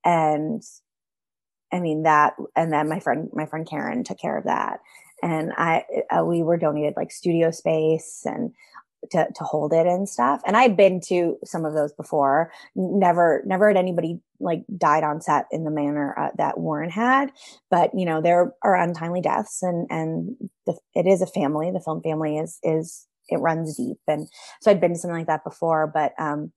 [0.05, 0.63] And
[1.73, 4.81] I mean that, and then my friend, my friend Karen took care of that,
[5.23, 8.53] and I, uh, we were donated like studio space and
[9.11, 10.41] to to hold it and stuff.
[10.47, 12.53] And I'd been to some of those before.
[12.75, 17.31] Never, never had anybody like died on set in the manner uh, that Warren had.
[17.71, 21.71] But you know, there are untimely deaths, and and the, it is a family.
[21.71, 24.29] The film family is is it runs deep, and
[24.61, 26.53] so I'd been to something like that before, but um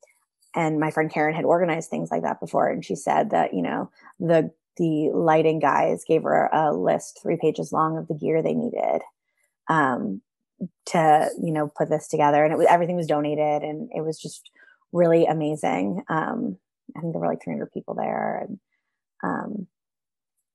[0.56, 2.67] and my friend Karen had organized things like that before.
[2.67, 7.38] And she said that, you know, the the lighting guys gave her a list three
[7.39, 9.02] pages long of the gear they needed
[9.70, 10.22] um,
[10.88, 12.44] to you know put this together.
[12.44, 14.50] And it was everything was donated and it was just
[14.92, 16.04] really amazing.
[16.10, 16.58] Um,
[16.96, 18.60] i think there were like 300 people there and
[19.22, 19.68] um,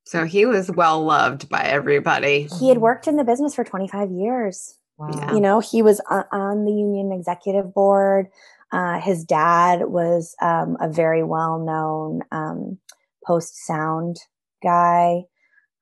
[0.05, 2.47] so he was well loved by everybody.
[2.59, 4.77] he had worked in the business for 25 years.
[4.97, 5.33] Wow.
[5.33, 8.27] you know he was on the union executive board.
[8.71, 12.79] Uh, his dad was um, a very well known um,
[13.25, 14.17] post sound
[14.63, 15.23] guy.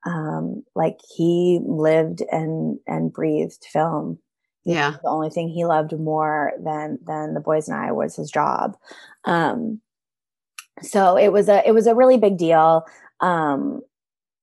[0.06, 4.18] Um, like he lived and and breathed film.
[4.64, 4.96] Yeah.
[5.02, 8.76] The only thing he loved more than than the boys and I was his job.
[9.24, 9.80] Um,
[10.82, 12.84] so it was a it was a really big deal.
[13.20, 13.80] Um,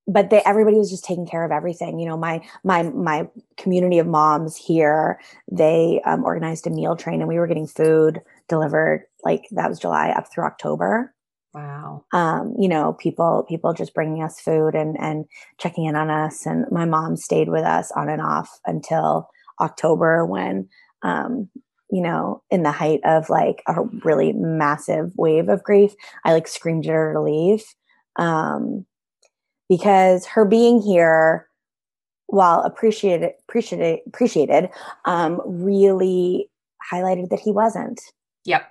[0.08, 4.00] but they everybody was just taking care of everything you know my my my community
[4.00, 5.20] of moms here
[5.52, 9.80] they um, organized a meal train and we were getting food delivered like that was
[9.80, 11.14] july up through october
[11.54, 12.06] Wow.
[12.14, 15.26] Um, you know, people people just bringing us food and and
[15.60, 16.46] checking in on us.
[16.46, 19.28] And my mom stayed with us on and off until
[19.60, 20.70] October when
[21.04, 21.50] um,
[21.92, 26.48] you know, in the height of like a really massive wave of grief, I like
[26.48, 27.64] screamed at her to leave.
[28.16, 28.86] Um,
[29.68, 31.48] because her being here,
[32.28, 34.70] while appreciated appreciated appreciated,
[35.06, 36.50] um, really
[36.92, 38.02] highlighted that he wasn't.
[38.46, 38.64] Yep.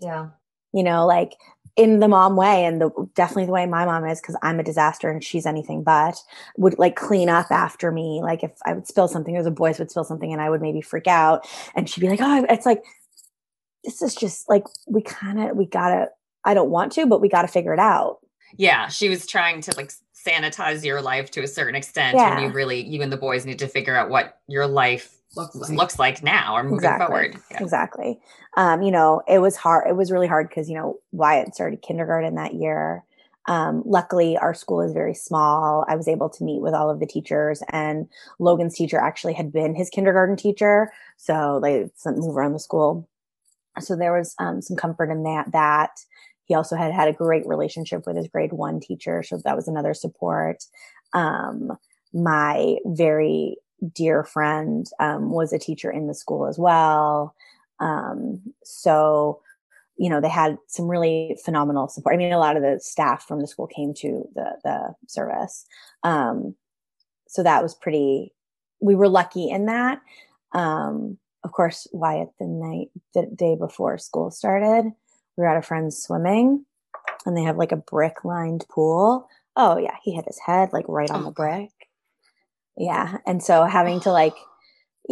[0.00, 0.28] Yeah.
[0.72, 1.36] You know, like
[1.78, 4.64] in the mom way and the definitely the way my mom is because i'm a
[4.64, 6.20] disaster and she's anything but
[6.56, 9.78] would like clean up after me like if i would spill something or the boys
[9.78, 12.66] would spill something and i would maybe freak out and she'd be like oh it's
[12.66, 12.82] like
[13.84, 16.08] this is just like we kind of we gotta
[16.44, 18.18] i don't want to but we gotta figure it out
[18.56, 19.92] yeah she was trying to like
[20.26, 22.36] sanitize your life to a certain extent yeah.
[22.36, 25.54] and you really you and the boys need to figure out what your life looks
[25.54, 27.06] like, looks like now or moving exactly.
[27.06, 27.36] forward.
[27.50, 27.62] Yeah.
[27.62, 28.20] Exactly.
[28.56, 29.88] Um, you know, it was hard.
[29.88, 33.04] It was really hard because, you know, Wyatt started kindergarten that year.
[33.46, 35.86] Um, luckily, our school is very small.
[35.88, 38.06] I was able to meet with all of the teachers, and
[38.38, 40.92] Logan's teacher actually had been his kindergarten teacher.
[41.16, 43.08] So they sent move around the school.
[43.80, 45.92] so there was um, some comfort in that that
[46.48, 49.68] he also had had a great relationship with his grade one teacher so that was
[49.68, 50.64] another support
[51.12, 51.76] um,
[52.12, 53.56] my very
[53.94, 57.34] dear friend um, was a teacher in the school as well.
[57.80, 59.40] Um, so
[59.96, 62.14] you know they had some really phenomenal support.
[62.14, 65.66] I mean a lot of the staff from the school came to the the service.
[66.02, 66.54] Um,
[67.28, 68.32] so that was pretty
[68.80, 70.00] we were lucky in that.
[70.52, 75.62] Um, of course wyatt the night the day before school started we were at a
[75.62, 76.64] friend's swimming
[77.24, 79.28] and they have like a brick lined pool.
[79.54, 81.70] Oh yeah he hit his head like right on Oh, the brick
[82.78, 84.34] yeah and so having to like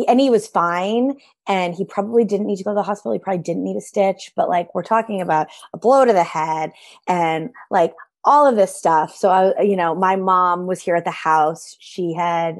[0.09, 1.15] and he was fine
[1.49, 3.81] and he probably didn't need to go to the hospital he probably didn't need a
[3.81, 6.73] stitch but like we're talking about a blow to the head
[7.07, 7.95] and like
[8.27, 9.17] all of this stuff.
[9.17, 12.57] So i you know my mom was here at the house she had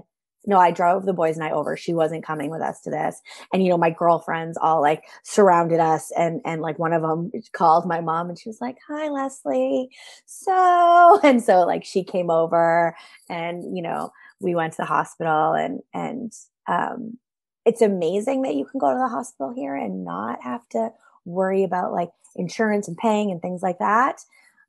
[0.47, 3.21] no i drove the boys and i over she wasn't coming with us to this
[3.53, 7.33] and you know my girlfriends all like surrounded us and and like one of them
[7.53, 9.91] called my mom and she was like hi leslie.
[10.25, 12.97] So and so like she came over
[13.29, 16.33] and you know we went to the hospital and and
[16.67, 17.19] um
[17.65, 20.91] it's amazing that you can go to the hospital here and not have to
[21.25, 24.21] worry about like insurance and paying and things like that.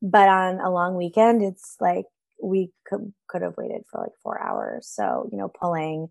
[0.02, 2.06] But on a long weekend it's like
[2.42, 4.88] we could could have waited for like four hours.
[4.88, 6.10] So you know pulling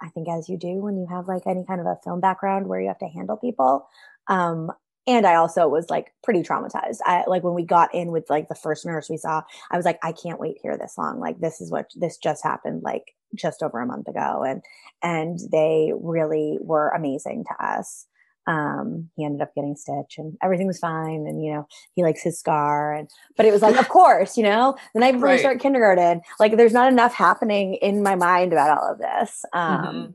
[0.00, 2.66] i think as you do when you have like any kind of a film background
[2.66, 3.88] where you have to handle people
[4.28, 4.70] um
[5.08, 6.98] and i also was like pretty traumatized.
[7.04, 9.42] I like when we got in with like the first nurse we saw
[9.72, 11.18] i was like i can't wait here this long.
[11.18, 14.44] Like this is what this just happened like just over a month ago.
[14.46, 14.62] And
[15.02, 18.06] and they really were amazing to us.
[18.46, 21.26] Um he ended up getting stitch and everything was fine.
[21.28, 22.94] And you know he likes his scar.
[22.94, 24.76] And but it was like of course you know?
[24.94, 25.40] The night before Right.
[25.40, 29.44] start kindergarten like there's not enough happening in my mind about all of this.
[29.52, 30.14] Um Mhm.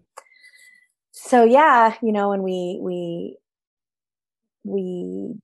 [1.11, 3.37] so yeah you know and we we
[4.63, 5.35] we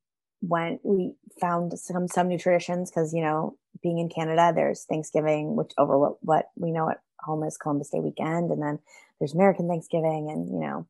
[0.41, 5.55] went we found some some new traditions because you know being in canada there's thanksgiving
[5.55, 8.79] which over what what we know at home is columbus day weekend and then
[9.19, 10.87] there's american thanksgiving and you know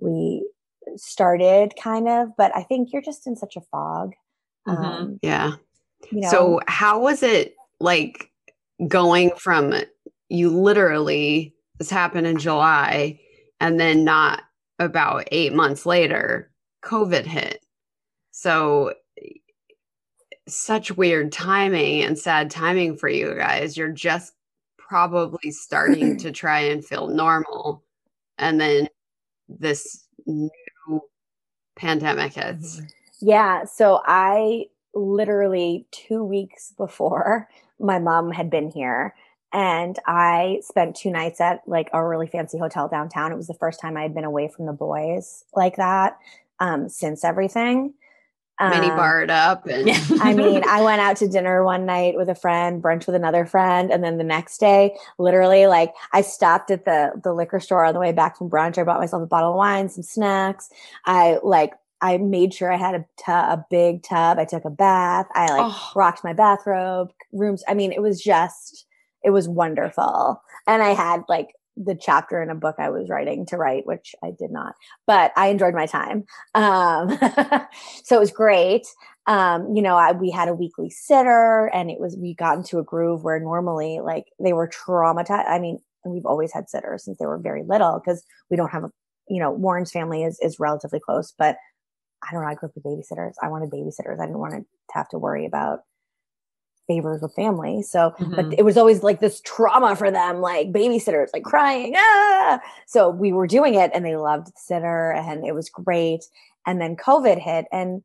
[0.00, 0.44] we
[0.96, 4.14] started kind of but i think you're just in such a fog
[4.66, 4.78] Mhm.
[4.84, 5.52] um Yeah.
[6.10, 8.30] you know So how was it like
[8.88, 9.74] going from
[10.28, 13.20] you literally this happened in July
[13.60, 14.42] and then not
[14.78, 16.50] about 8 months later
[16.84, 17.51] COVID hit.
[18.42, 18.94] So
[20.48, 23.76] such weird timing and sad timing for you guys.
[23.76, 24.32] You're just
[24.76, 27.84] probably starting to try and feel normal
[28.38, 28.88] and then
[29.48, 30.50] this new
[31.76, 32.82] pandemic hits.
[33.20, 33.62] Yeah.
[33.64, 39.14] So I literally two weeks before my mom had been here
[39.52, 43.30] and I spent two nights at like a really fancy hotel downtown.
[43.30, 46.18] It was the first time I had been away from the boys like that
[46.58, 47.94] um, since everything.
[48.60, 52.28] Mini Um, barred up and I mean, I went out to dinner one night with
[52.28, 56.70] a friend, brunch with another friend, and then the next day, literally, like I stopped
[56.70, 58.78] at the the liquor store on the way back from brunch.
[58.78, 60.70] I bought myself a bottle of wine, some snacks.
[61.06, 64.38] I like I made sure I had a tu- a big tub.
[64.38, 65.26] I took a bath.
[65.34, 65.90] I like Oh.
[65.96, 67.64] rocked my bathrobe, rooms.
[67.68, 68.86] I mean, it was just
[69.24, 70.42] it was wonderful.
[70.66, 74.14] And I had like the chapter in a book I was writing to write, which
[74.22, 74.74] I did not,
[75.06, 76.24] but I enjoyed my time.
[76.54, 77.18] Um,
[78.04, 78.86] so it was great.
[79.26, 82.78] Um, you know, I, we had a weekly sitter and it was, we got into
[82.78, 85.48] a groove where normally like they were traumatized.
[85.48, 88.84] I mean, we've always had sitters since they were very little because we don't have
[88.84, 88.90] a,
[89.28, 91.56] you know, Warren's family is, is relatively close, but
[92.28, 92.48] I don't know.
[92.48, 93.32] I grew up with babysitters.
[93.42, 94.20] I wanted babysitters.
[94.20, 95.80] I didn't want to have to worry about
[96.86, 97.82] favors with family.
[97.82, 98.54] So, but Mhm.
[98.58, 101.94] it was always like this trauma for them, like babysitters, like crying.
[101.96, 102.60] Ah!
[102.86, 106.24] So we were doing it and they loved the sitter and it was great.
[106.66, 108.02] And then COVID hit and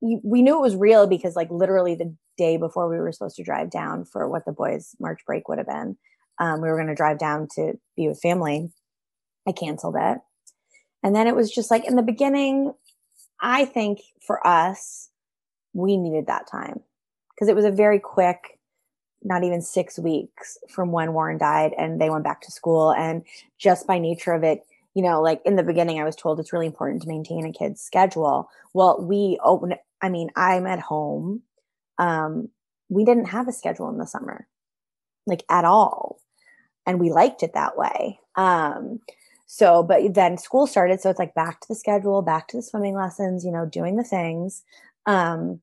[0.00, 3.42] we knew it was real because like literally the day before we were supposed to
[3.42, 5.96] drive down for what the boys March break would have been,
[6.38, 8.70] um, we were going to drive down to be with family.
[9.48, 10.18] I canceled it.
[11.02, 12.74] And then it was just like in the beginning,
[13.40, 15.08] I think for us,
[15.72, 16.82] we needed that time
[17.36, 18.58] because it was a very quick,
[19.22, 22.92] not even six weeks from when Warren died and they went back to school.
[22.92, 23.24] And
[23.58, 26.52] just by nature of it, you know, like in the beginning, I was told it's
[26.52, 28.48] really important to maintain a kid's schedule.
[28.72, 31.42] Well, we open, I mean, I'm at home.
[31.98, 32.48] Um,
[32.88, 34.46] we didn't have a schedule in the summer,
[35.26, 36.20] like at all.
[36.86, 38.20] And we liked it that way.
[38.36, 39.00] Um,
[39.46, 41.00] so, but then school started.
[41.00, 43.96] So it's like back to the schedule, back to the swimming lessons, you know, doing
[43.96, 44.62] the things.
[45.04, 45.60] Um,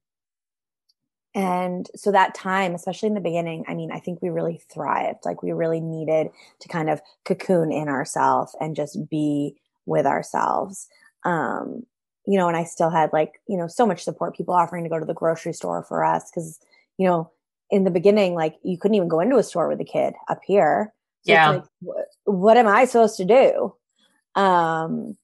[1.36, 5.26] and so that time, especially in the beginning, I mean, I think we really thrived.
[5.26, 6.30] Like we really needed
[6.60, 9.56] to kind of cocoon in ourselves and just be
[9.86, 10.88] with ourselves.
[11.26, 11.84] Um,
[12.28, 14.90] you know, and I still had like, you know, so much support, people offering to
[14.90, 16.30] go to the grocery store for us.
[16.34, 16.60] Cause,
[16.98, 17.32] you know,
[17.72, 20.40] in the beginning, like you couldn't even go into a store with a kid up
[20.46, 20.94] here.
[21.24, 21.50] So Yeah.
[21.50, 23.76] Like, what, what am I supposed to do?
[24.40, 25.18] Um,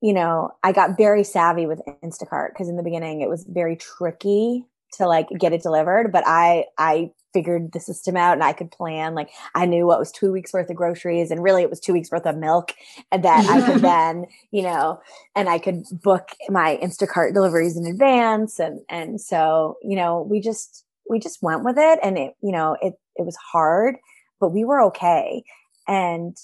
[0.00, 3.76] you know, I got very savvy with Instacart because in the beginning it was very
[3.76, 8.52] tricky to like get it delivered, but I I figured the system out and I
[8.52, 9.14] could plan.
[9.14, 11.92] Like I knew what was two weeks worth of groceries and really it was two
[11.92, 12.72] weeks worth of milk
[13.12, 15.00] and that I could then, you know,
[15.36, 18.58] and I could book my Instacart deliveries in advance.
[18.58, 22.52] And and so, you know, we just we just went with it and it, you
[22.52, 23.96] know, it it was hard,
[24.40, 25.44] but we were okay.
[25.86, 26.36] And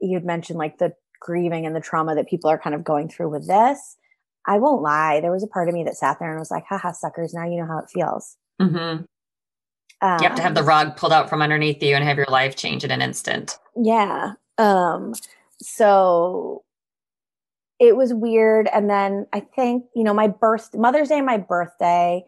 [0.00, 3.30] you'd mentioned like the grieving and the trauma that people are kind of going through
[3.30, 3.96] with this.
[4.46, 5.20] I won't lie.
[5.20, 7.32] There was a part of me that sat there and was like, haha, suckers.
[7.34, 8.36] Now you know how it feels.
[8.60, 9.06] Mhm.
[10.02, 12.26] You have to have the Um, rug pulled out from underneath you and have your
[12.28, 13.58] life change in an instant.
[13.74, 14.32] Yeah.
[14.58, 15.14] Um,
[15.62, 16.62] so
[17.78, 18.68] it was weird.
[18.72, 22.24] And then I think, you know, my birth, Mother's Day and my birthday,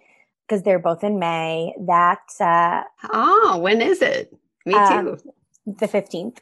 [0.48, 4.34] because they're both in May, that uh, Oh, when is it?
[4.64, 5.30] Me Um, too.
[5.66, 6.38] the 15th.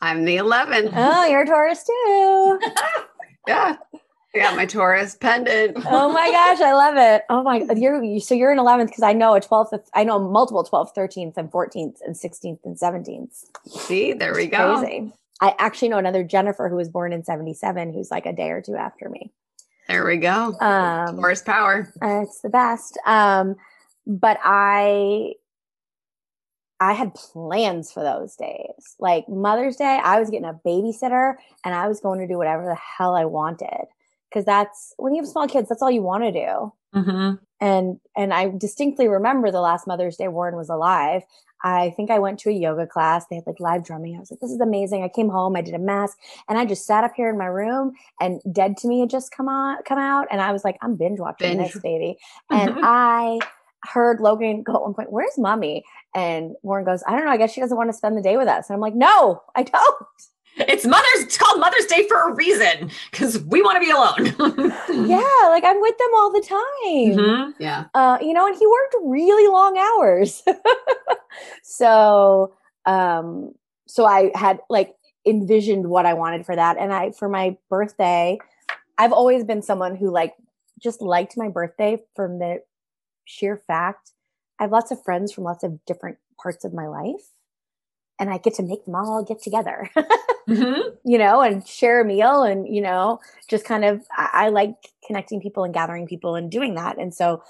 [0.00, 0.92] I'm the 11th.
[0.96, 2.60] Oh, you're a Taurus too.
[3.46, 3.76] Yeah.
[4.36, 5.76] I got my Taurus pendant.
[5.86, 7.22] oh my gosh, I love it.
[7.28, 10.18] Oh my, you're you, so you're in 11th because I know a 12th, I know
[10.18, 13.46] multiple 12th, 13th, and 14th, and 16th, and 17th.
[13.66, 14.78] See, there we go.
[14.78, 15.12] Crazy.
[15.40, 18.62] I actually know another Jennifer who was born in 77 who's like a day or
[18.62, 19.32] two after me.
[19.88, 20.54] There we go.
[20.60, 21.92] Um, Taurus power.
[22.02, 22.98] Uh, it's the best.
[23.06, 23.56] Um,
[24.06, 25.34] but I,
[26.80, 28.96] I had plans for those days.
[28.98, 31.34] Like Mother's Day, I was getting a babysitter
[31.64, 33.86] and I was going to do whatever the hell I wanted.
[34.36, 36.72] Cause that's when you have small kids, that's all you want to do.
[36.92, 41.22] hmm And, and I distinctly remember the last Mother's Day Warren was alive.
[41.64, 43.24] I think I went to a yoga class.
[43.26, 44.14] They had like live drumming.
[44.14, 45.02] I was like, this is amazing.
[45.02, 46.18] I came home, I did a mask
[46.50, 49.32] and I just sat up here in my room and Dead to Me had just
[49.32, 50.26] come on, come out.
[50.30, 51.72] And I was like, I'm binge watching Binge.
[51.72, 52.18] this baby.
[52.50, 53.40] And I
[53.84, 55.82] heard Logan go at one point, where's mommy?
[56.14, 57.30] And Warren goes, I don't know.
[57.30, 58.68] I guess she doesn't want to spend the day with us.
[58.68, 60.06] And I'm like, no, I don't.
[60.58, 61.24] It's Mother's.
[61.24, 64.72] It's called Mother's Day for a reason because we want to be alone.
[65.08, 65.48] Yeah.
[65.48, 67.18] Like I'm with them all the time.
[67.18, 67.54] Mhm.
[67.58, 67.84] Yeah.
[67.94, 70.42] uh, you know, and he worked really long hours.
[71.62, 72.54] so,
[72.86, 73.52] um,
[73.86, 74.94] so I had like
[75.26, 76.76] envisioned what I wanted for that.
[76.78, 78.38] And I, for my birthday,
[78.98, 80.34] I've always been someone who like
[80.80, 82.62] just liked my birthday from the
[83.24, 84.12] sheer fact
[84.58, 87.30] I have lots of friends from lots of different parts of my life.
[88.18, 89.90] And I get to make them all get together,
[90.48, 90.96] Mhm.
[91.04, 94.74] you know, and share a meal and, you know, just kind of, I, I like
[95.06, 96.98] connecting people and gathering people and doing that.
[96.98, 97.42] And so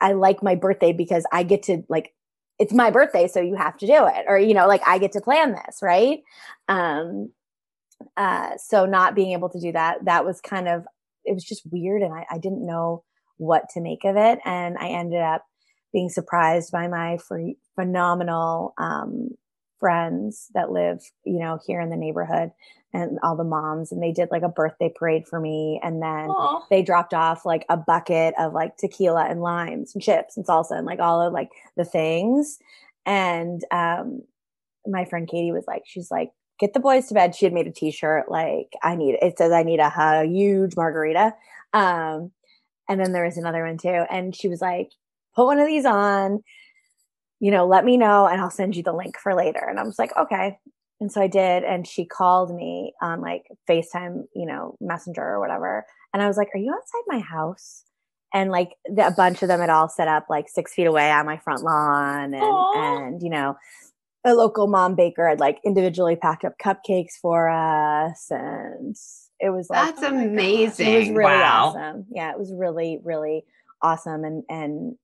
[0.00, 2.12] I like my birthday because I get to like
[2.58, 5.12] it's my birthday so you have to do it or you know like I get
[5.12, 6.20] to plan this, right?
[6.68, 7.30] Um
[8.16, 10.84] uh so not being able to do that that was kind of
[11.24, 13.04] it was just weird and I, I didn't know
[13.38, 15.44] what to make of it and I ended up
[15.92, 19.30] being surprised by my free, phenomenal um
[19.78, 22.50] friends that live, you know, here in the neighborhood
[22.92, 26.30] and all the moms and they did like a birthday parade for me and then
[26.30, 26.64] Aw.
[26.70, 30.72] they dropped off like a bucket of like tequila and limes and chips and salsa
[30.72, 32.58] and like all of like the things.
[33.04, 34.22] And um
[34.86, 37.34] my friend Katie was like, she's like, get the boys to bed.
[37.34, 40.76] She had made a t-shirt like I need it says I need a, hu- huge
[40.76, 41.34] margarita.
[41.72, 42.30] Um
[42.88, 44.04] and then there was another one too.
[44.10, 44.90] And she was like,
[45.34, 46.42] put one of these on,
[47.40, 49.64] you know, let me know and I'll send you the link for later.
[49.68, 50.58] And I was like, okay.
[51.00, 51.64] And so I did.
[51.64, 55.84] And she called me on like FaceTime, you know, messenger or whatever.
[56.14, 57.84] And I was like, are you outside my house?
[58.32, 61.10] And like the, a bunch of them had all set up like six feet away
[61.10, 62.32] on my front lawn.
[62.34, 63.56] And, and, you know,
[64.24, 68.26] a local mom baker had like individually packed up cupcakes for us.
[68.30, 68.96] And
[69.38, 70.80] it was like, That's oh gosh.
[70.80, 71.66] It was really Wow.
[71.68, 72.06] awesome.
[72.10, 73.44] Yeah, it was really, really
[73.82, 74.24] awesome.
[74.24, 74.96] And, and,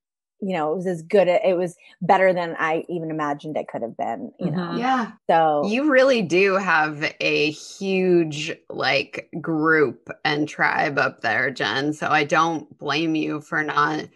[0.43, 1.29] you know, it was as good.
[1.29, 4.59] It was better than I even imagined it could have been, you know?
[4.59, 4.79] Mhm.
[4.79, 5.13] Yeah.
[5.31, 11.93] So You really do have a huge like group and tribe up there, Jen.
[11.93, 14.07] So I don't blame you for not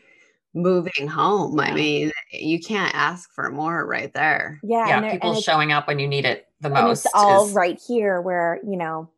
[0.52, 1.60] moving home.
[1.60, 4.58] I mean, you can't ask for more right there.
[4.64, 7.04] yeah, Yeah, people showing up when you need it the most.
[7.04, 9.08] it's all is- right here where, you know,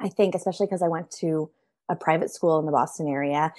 [0.00, 1.50] I think, especially because I went to
[1.90, 3.52] a private school in the Boston area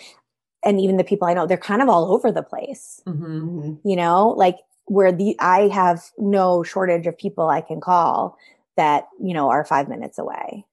[0.66, 3.02] and even the people I know, they're kind of all over the place.
[3.08, 3.18] Mhm.
[3.42, 3.80] Mhm.
[3.84, 8.38] you know like where the i have no shortage of people i can call
[8.78, 10.66] that you know are five minutes away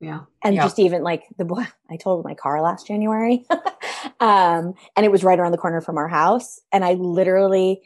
[0.00, 0.20] Yeah.
[0.44, 0.62] and Yeah.
[0.62, 3.44] just even like the boy i totaled my car last january
[4.20, 7.82] um and it was right around the corner from our house and i literally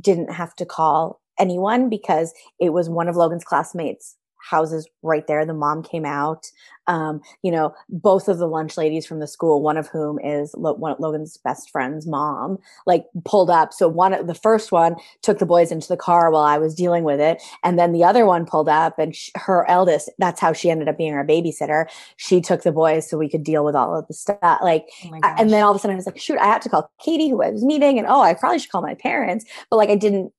[0.00, 5.44] didn't have to call anyone because it was one of logan's classmates houses right there.
[5.44, 6.50] The mom came out.
[6.88, 10.52] Um, you know, both of the lunch ladies from the school, one of whom is
[10.54, 13.72] Lo- one, Logan's best friend's mom, like pulled up.
[13.72, 17.04] So one, the first one took the boys into the car while I was dealing
[17.04, 20.10] with it, and then the other one pulled up, and sh- her eldest.
[20.18, 21.86] That's how she ended up being our babysitter.
[22.16, 24.38] She took the boys so we could deal with all of the stuff.
[24.62, 26.68] Like, Oh and then all of a sudden I was like, shoot, I have to
[26.68, 29.76] call Katie, who I was meeting, and oh, I probably should call my parents, but
[29.76, 30.32] like I didn't.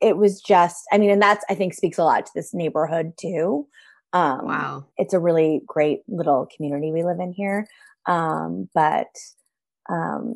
[0.00, 3.12] It was just, I mean, and that's I think speaks a lot to this neighborhood
[3.18, 3.66] too.
[4.12, 4.86] Um, Wow.
[4.96, 7.66] it's a really great little community we live in here.
[8.06, 9.08] Um, but
[9.90, 10.34] um,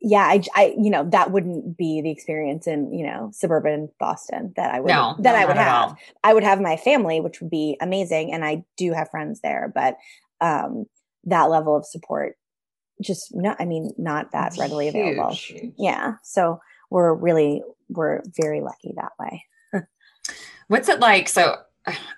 [0.00, 4.52] yeah, I, I, you know, that wouldn't be the experience in, you know, suburban Boston
[4.56, 5.90] that I would, no, that I would have.
[5.90, 5.98] all.
[6.22, 8.32] I would have my family, which would be amazing.
[8.32, 9.96] And I do have friends there, but
[10.40, 10.84] um,
[11.24, 12.36] that level of support,
[13.00, 15.32] just not, I mean, not that It's readily available.
[15.34, 15.72] huge.
[15.78, 16.14] Yeah.
[16.22, 16.60] So
[16.90, 19.44] we're really, we're very lucky that way.
[20.68, 21.28] What's it like?
[21.28, 21.56] So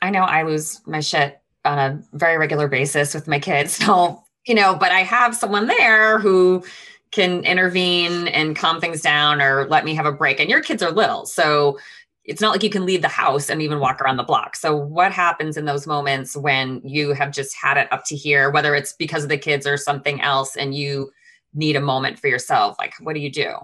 [0.00, 3.78] I know I lose my shit on a very regular basis with my kids.
[3.84, 6.64] So, you know, but I have someone there who
[7.10, 10.40] can intervene and calm things down or let me have a break.
[10.40, 11.26] And your kids are little.
[11.26, 11.78] So
[12.24, 14.54] it's not like you can leave the house and even walk around the block.
[14.54, 18.50] So what happens in those moments when you have just had it up to here,
[18.50, 21.10] whether it's because of the kids or something else, and you
[21.54, 22.76] need a moment for yourself?
[22.78, 23.54] Like, what do you do?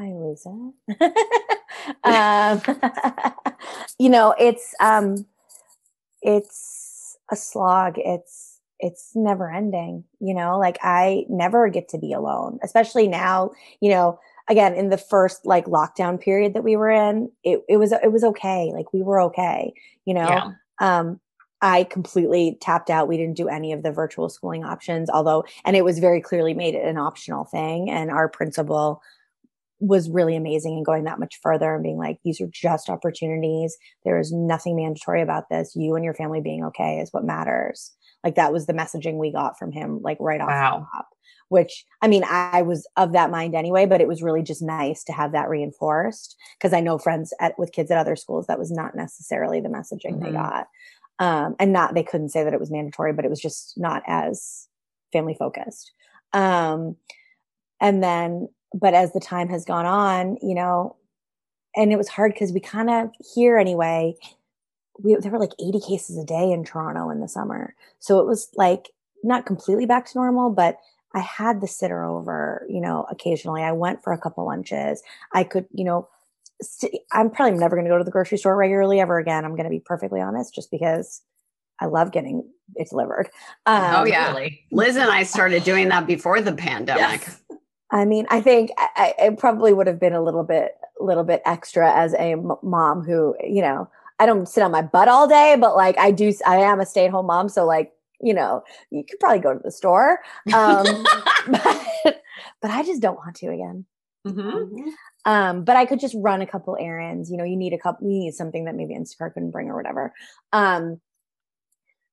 [0.00, 1.12] I lose it.
[2.04, 2.62] um,
[3.98, 5.26] you know, it's um,
[6.22, 7.94] it's a slog.
[7.98, 10.04] It's it's never ending.
[10.18, 13.50] You know, like I never get to be alone, especially now.
[13.80, 17.76] You know, again in the first like lockdown period that we were in, it it
[17.76, 18.72] was it was okay.
[18.74, 19.74] Like we were okay.
[20.06, 20.50] You know, Yeah.
[20.80, 21.20] um
[21.62, 25.76] i completely tapped out we didn't do any of the virtual schooling options although and
[25.76, 29.02] it was very clearly made it an optional thing and our principal
[29.80, 33.76] was really amazing and going that much further and being like these are just opportunities.
[34.04, 35.74] There is nothing mandatory about this.
[35.74, 37.92] You and your family being okay is what matters.
[38.22, 40.78] Like that was the messaging we got from him like right off Wow.
[40.80, 41.08] the top
[41.48, 45.02] which i mean i was of that mind anyway but it was really just nice
[45.02, 48.58] to have that reinforced because i know friends at, with kids at other schools that
[48.58, 50.34] was not necessarily the messaging they Mhm.
[50.34, 50.68] got.
[51.18, 54.02] Um, and not they couldn't say that it was mandatory but it was just not
[54.06, 54.68] as
[55.12, 55.92] family focused.
[56.32, 56.96] Um,
[57.80, 60.96] and then but as the time has gone on you know
[61.76, 64.14] and it was hard because we kind of here anyway
[65.02, 68.26] we, there were like 80 cases a day in toronto in the summer so it
[68.26, 68.90] was like
[69.22, 70.78] not completely back to normal but
[71.14, 75.02] i had the sitter over you know occasionally i went for a couple lunches
[75.32, 76.08] i could you know
[76.62, 79.56] st- i'm probably never going to go to the grocery store regularly ever again i'm
[79.56, 81.22] going to be perfectly honest just because
[81.80, 83.28] i love getting it delivered
[83.66, 84.28] um, Oh, yeah.
[84.28, 84.64] Really?
[84.70, 87.22] Liz and I started doing that before the pandemic.
[87.22, 87.39] Yes.
[87.90, 91.42] I mean, I think I, I probably would have been a little bit, little bit
[91.44, 93.88] extra as a m- mom who, you know,
[94.18, 96.86] I don't sit on my butt all day, but like I do, I am a
[96.86, 100.20] stay at home mom, so like, you know, you could probably go to the store,
[100.54, 100.84] um,
[101.48, 102.22] but,
[102.60, 103.86] but I just don't want to again.
[104.26, 104.90] Mhm.
[105.24, 107.30] Um, but I could just run a couple errands.
[107.30, 109.76] You know, you need a couple, you need something that maybe Instacart couldn't bring or
[109.76, 110.12] whatever.
[110.52, 111.00] Um,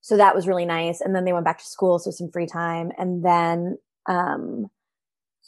[0.01, 1.01] so that was really nice.
[1.01, 2.91] And then they went back to school, so some free time.
[2.97, 4.67] And then um,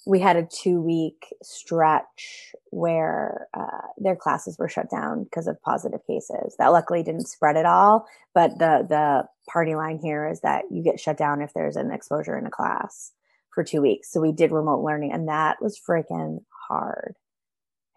[0.05, 5.61] we had a two week stretch where uh, their classes were shut down because of
[5.61, 6.55] positive cases.
[6.57, 8.05] That luckily didn't spread at all.
[8.33, 11.91] But the the party line here is that you get shut down if there's an
[11.91, 13.11] exposure in a class
[13.53, 14.11] for two weeks.
[14.11, 17.15] So we did remote learning, and that was freaking hard.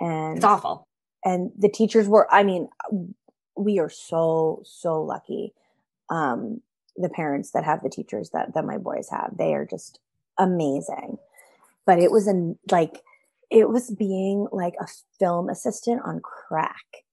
[0.00, 0.88] And It's awful.
[1.24, 2.68] and the teachers were i mean
[3.56, 5.52] we are so so lucky
[6.10, 6.60] um
[6.96, 10.00] the parents that have the teachers that that my boys have they are just
[10.38, 11.18] amazing
[11.86, 13.02] but it was an like
[13.50, 14.86] it was being like a
[15.18, 17.04] film assistant on crack.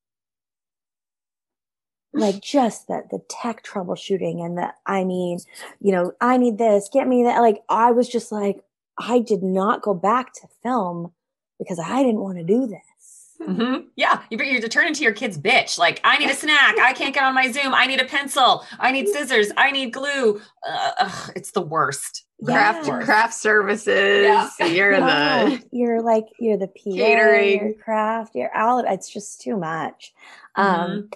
[2.13, 5.39] Like just the the tech troubleshooting and the i mean
[5.80, 8.63] you know i need this get me that like i was just like
[8.97, 11.13] i did not go back to film
[11.59, 12.99] because i didn't want to do this
[13.41, 13.85] Mhm.
[13.95, 15.77] Yeah, you, you turn into your kid's bitch.
[15.79, 16.77] Like, I need a snack.
[16.79, 17.73] I can't get on my Zoom.
[17.73, 18.65] I need a pencil.
[18.79, 19.51] I need scissors.
[19.55, 20.41] I need glue.
[20.67, 22.25] Uh, ugh, it's the worst.
[22.43, 23.01] Craft Yeah.
[23.01, 24.23] craft services.
[24.59, 24.65] Yeah.
[24.67, 25.05] You're No,
[25.49, 27.59] the you're like you're the PA, Catering.
[27.61, 30.13] you're craft, you're all it's just too much.
[30.57, 30.81] Mm-hmm.
[30.81, 31.09] Um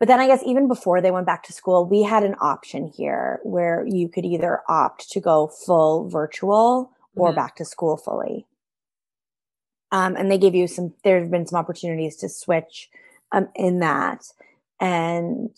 [0.00, 2.86] but then I guess even before they went back to school, we had an option
[2.88, 7.36] here where you could either opt to go full virtual or Mhm.
[7.36, 8.46] back to school fully.
[9.92, 12.88] Um, and they give you some, there have been some opportunities to switch
[13.32, 14.24] um, in that.
[14.80, 15.50] And,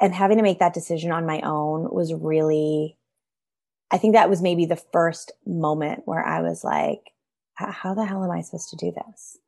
[0.00, 2.96] and having to make that decision on my own was really,
[3.90, 7.00] I think that was maybe the first moment where I was like,
[7.54, 9.38] how the hell am I supposed to do this?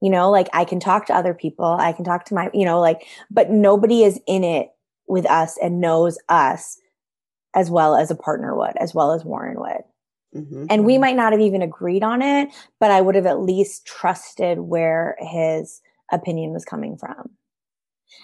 [0.00, 2.64] You know, like I can talk to other people, I can talk to my, you
[2.64, 4.70] know, like, but nobody is in it
[5.06, 6.78] with us and knows us
[7.54, 9.82] as well as a partner would, as well as Warren would.
[10.34, 10.66] Mhm.
[10.70, 12.48] And we might not have even agreed on it,
[12.80, 17.30] but I would have at least trusted where his opinion was coming from.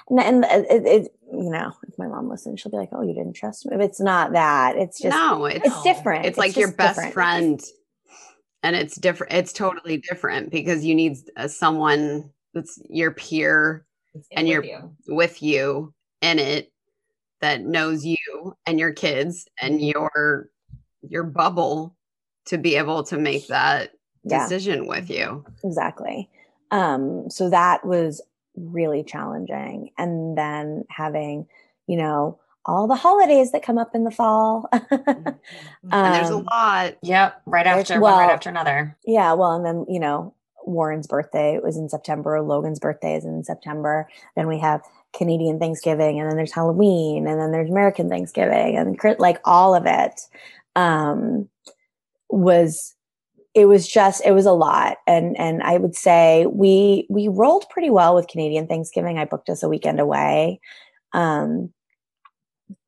[0.09, 3.15] And, and it, it, you know, if my mom listens, she'll be like, "Oh, you
[3.15, 4.77] didn't trust me." But it's not that.
[4.77, 6.27] It's just no, it's it's different.
[6.27, 7.15] It's, like your best different.
[7.15, 7.63] friend,
[8.63, 9.33] and it's different.
[9.33, 13.87] It's totally different because you need uh, someone that's your peer
[14.33, 14.97] and you're you.
[15.09, 15.93] with you
[16.23, 16.73] in it
[17.41, 20.51] that knows you and your kids and your
[21.03, 21.97] your bubble
[22.49, 23.91] to be able to make that
[24.25, 24.43] Yeah.
[24.43, 25.45] decision with you.
[25.65, 26.29] exactly
[26.71, 28.21] um so that was
[28.55, 31.47] really challenging and then having
[31.87, 35.35] you know all the holidays that come up in the fall and
[35.91, 36.95] there's a Um, lot.
[37.03, 38.97] Yep, right There's- after one right after another.
[39.07, 40.35] yeah well and then you know
[40.67, 44.83] warren's birthday was in september logan's birthday is in september then we have
[45.15, 49.85] canadian thanksgiving and then there's halloween and then there's american thanksgiving and like all of
[49.87, 50.21] it
[50.77, 51.49] um
[52.31, 52.95] was
[53.55, 57.69] it was just it was a lot and and i would say we we rolled
[57.71, 60.61] pretty well with canadian thanksgiving i booked us a weekend away
[61.13, 61.73] um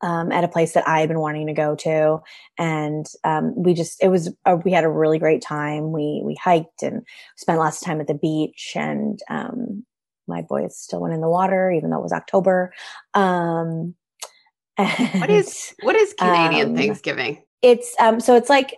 [0.03, 2.19] um, at a place that I had been wanting to go to,
[2.59, 5.93] and um, we just it was a, we had a really great time.
[5.93, 7.03] We we hiked and
[7.37, 9.85] spent lots of time at the beach, and um,
[10.27, 12.73] my boys still went in the water even though it was October.
[13.15, 13.95] Um,
[14.77, 17.43] What is what is Canadian Um, Thanksgiving?
[17.63, 18.77] it's um so it's like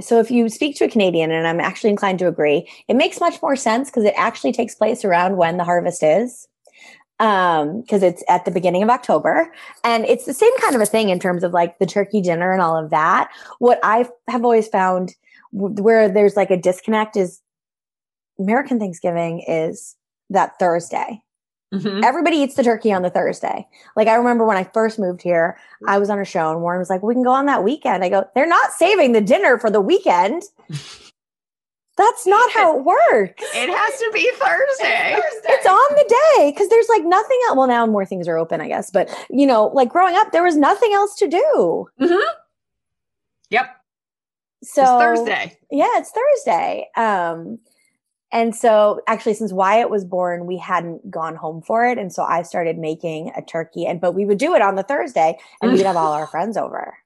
[0.00, 3.20] so if you speak to a canadian and i'm actually inclined to agree it makes
[3.20, 6.48] much more sense because it actually takes place around when the harvest is
[7.20, 9.52] um because it's at the beginning of october.
[9.84, 12.52] And it's the same kind of a thing in terms of like the turkey dinner
[12.52, 13.30] and all of that.
[13.60, 15.14] What i have always found
[15.52, 17.40] where there's like a disconnect is
[18.38, 19.94] american thanksgiving is
[20.30, 21.22] that thursday
[21.74, 22.04] Mhm.
[22.04, 23.66] everybody eats the turkey on the Thursday.
[23.96, 26.78] Like I remember when I first moved here, I was on a show and Warren
[26.78, 29.58] was like, "We can go on that weekend." I go, "They're not saving the dinner
[29.58, 30.44] for the weekend.
[31.96, 33.44] That's not how it works.
[33.54, 35.16] It has to be Thursday.
[35.44, 37.56] It's on the day because there's like nothing else.
[37.56, 38.90] Well, now more things are open, I guess.
[38.90, 41.88] But you know, like growing up, there was nothing else to do.
[43.50, 43.76] Yep.
[44.64, 45.58] So it's Thursday.
[45.70, 46.88] Yeah, it's Thursday.
[46.96, 47.58] Um,
[48.34, 52.24] and so actually, since Wyatt was born, we hadn't gone home for it, and so
[52.24, 53.86] I started making a turkey.
[53.86, 56.56] And but we would do it on the Thursday, and we'd have all our friends
[56.56, 56.98] over.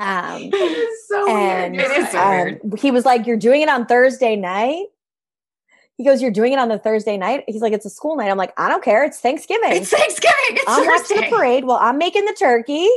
[0.00, 1.90] Um, It is so and weird.
[1.90, 2.60] It is so um, weird.
[2.80, 4.86] he was like, "You're doing it on Thursday night."
[5.96, 8.28] He goes, "You're doing it on the Thursday night." He's like, "It's a school night."
[8.28, 9.04] I'm like, "I don't care.
[9.04, 9.70] It's Thanksgiving.
[9.72, 10.34] It's Thanksgiving.
[10.50, 11.64] It's I'm watching the parade.
[11.64, 12.90] Well, I'm making the turkey.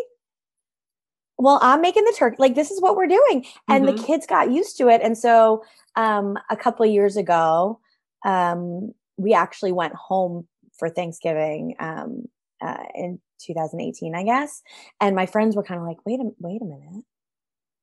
[1.39, 2.35] Well, I'm making the turkey.
[2.37, 3.95] Like this is what we're doing, and Mhm.
[3.97, 5.01] the kids got used to it.
[5.01, 5.63] And so,
[5.95, 7.79] um, a couple of years ago,
[8.25, 12.27] um, we actually went home for Thanksgiving um,
[12.61, 14.61] uh, in 2018, I guess.
[14.99, 17.05] And my friends were kind of like, "Wait a wait a minute."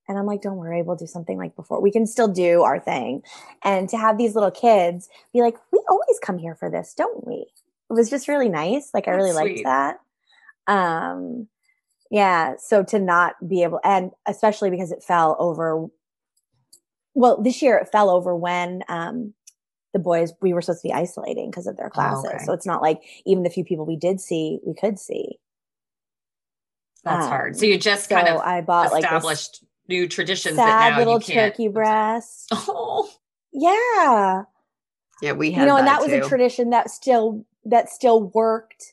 [0.09, 1.81] And I'm like, don't worry, we'll do something like before.
[1.81, 3.23] We can still do our thing.
[3.65, 7.27] And to have these little kids be like, we always come here for this, don't
[7.27, 7.47] we?
[7.91, 8.91] It was just really nice.
[8.95, 9.65] Like I That's really liked sweet.
[9.65, 9.99] that.
[10.69, 11.49] Um
[12.11, 15.87] yeah, so to not be able and especially because it fell over
[17.15, 19.33] well, this year it fell over when um
[19.93, 22.27] the boys we were supposed to be isolating because of their classes.
[22.35, 22.45] okay.
[22.45, 25.39] So it's not like even the few people we did see, we could see.
[27.03, 27.57] That's Um, hard.
[27.57, 31.15] So you just So kind of I bought like established new traditions that now little
[31.15, 31.55] you can't.
[31.55, 32.53] turkey breast.
[32.53, 33.09] Oh,
[33.53, 34.43] Yeah.
[35.23, 38.23] Yeah, we had you know, and that that was a tradition that still that still
[38.23, 38.93] worked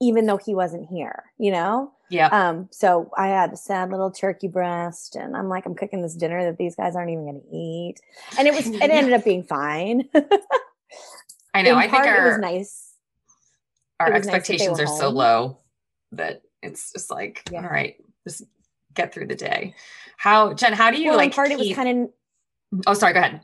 [0.00, 1.92] even though he wasn't here, you know?
[2.10, 2.26] Yeah.
[2.26, 6.14] Um, so I had a sad little turkey breast and I'm like, I'm cooking this
[6.14, 7.96] dinner that these guys aren't even gonna eat.
[8.38, 10.08] And it was it ended up being fine.
[11.54, 11.72] I know.
[11.72, 12.94] In I think part, it was our nice.
[13.98, 15.58] our was nice expectations were are so low
[16.12, 17.62] that it's just like, Yeah.
[17.62, 17.96] all right,
[18.26, 18.42] just
[18.94, 19.74] get through the day.
[20.16, 20.72] How Jen?
[20.72, 21.26] How do you well, like?
[21.28, 22.10] in part it was kind of
[22.86, 23.12] Oh, sorry.
[23.14, 23.40] Go ahead.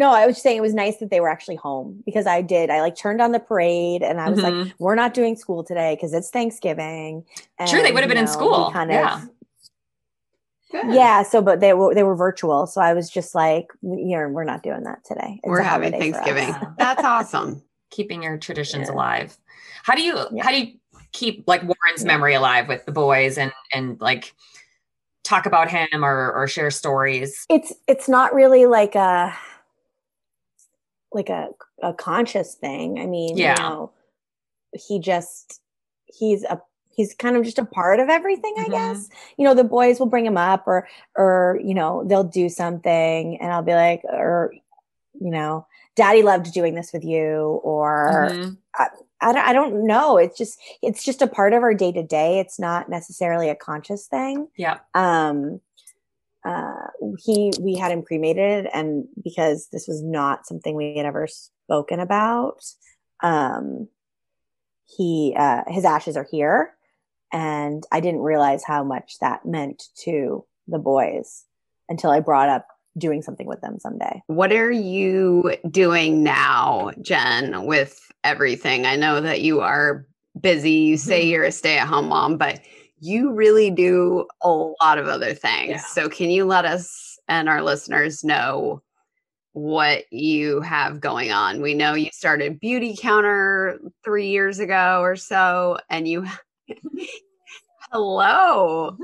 [0.00, 2.40] No, I was just saying it was nice that they were actually home because I
[2.42, 2.70] did.
[2.70, 4.72] I like turned on the parade and I was like, Mhm.
[4.78, 7.24] we're not doing school today because it's Thanksgiving.
[7.58, 8.70] And, True, they would have been you in school.
[8.72, 9.22] Kind Yeah.
[9.22, 9.28] of
[10.72, 10.94] Good.
[10.94, 14.28] yeah so but they were they were virtual so i was just like you know
[14.28, 16.24] we're not doing that today It's We're having holiday for us.
[16.24, 16.74] Thanksgiving.
[16.78, 17.62] That's awesome.
[17.90, 18.94] keeping your traditions Yeah.
[18.94, 19.36] alive.
[19.82, 20.44] How do you Yeah.
[20.44, 20.74] how do you
[21.10, 22.06] keep like Warren's Yeah.
[22.12, 24.32] memory alive with the boys and and like
[25.24, 27.44] talk about him or or share stories?
[27.50, 29.36] it's it's not really like a
[31.12, 31.48] like a
[31.82, 33.56] a conscious thing i mean Yeah.
[33.56, 33.92] you know
[34.72, 35.60] he just
[36.06, 38.70] he's a he's kind of just a part of everything i Mhm.
[38.70, 40.86] guess you know the boys will bring him up or
[41.16, 44.52] or you know they'll do something and i'll be like or
[45.20, 48.56] you know, daddy loved doing this with you or Mhm.
[48.74, 48.86] I,
[49.20, 50.16] I, don't, I don't know.
[50.16, 52.38] It's just, it's just a part of our day to day.
[52.38, 54.48] It's not necessarily a conscious thing.
[54.56, 54.78] Yeah.
[54.94, 55.60] Um,
[56.44, 56.88] uh,
[57.18, 62.00] he, we had him cremated and because this was not something we had ever spoken
[62.00, 62.62] about,
[63.22, 63.88] um,
[64.96, 66.74] he, uh, his ashes are here
[67.32, 71.44] and I didn't realize how much that meant to the boys
[71.88, 72.66] until I brought up
[72.98, 74.22] doing something with them someday.
[74.26, 78.84] What are you doing now, Jen, with everything?
[78.84, 80.06] I know that you are
[80.40, 80.72] busy.
[80.72, 81.30] You say Mhm.
[81.30, 82.60] you're a stay at home mom, but
[83.00, 85.70] you really do a lot of other things.
[85.70, 85.78] Yeah.
[85.78, 88.82] So, can you let us and our listeners know
[89.52, 91.62] what you have going on?
[91.62, 96.26] We know you started Beautycounter three years ago or so, and you,
[97.90, 98.96] hello.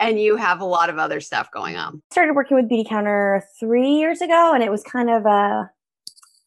[0.00, 2.02] And you have a lot of other stuff going on.
[2.10, 5.70] started working with Beautycounter three years ago, and it was kind of a.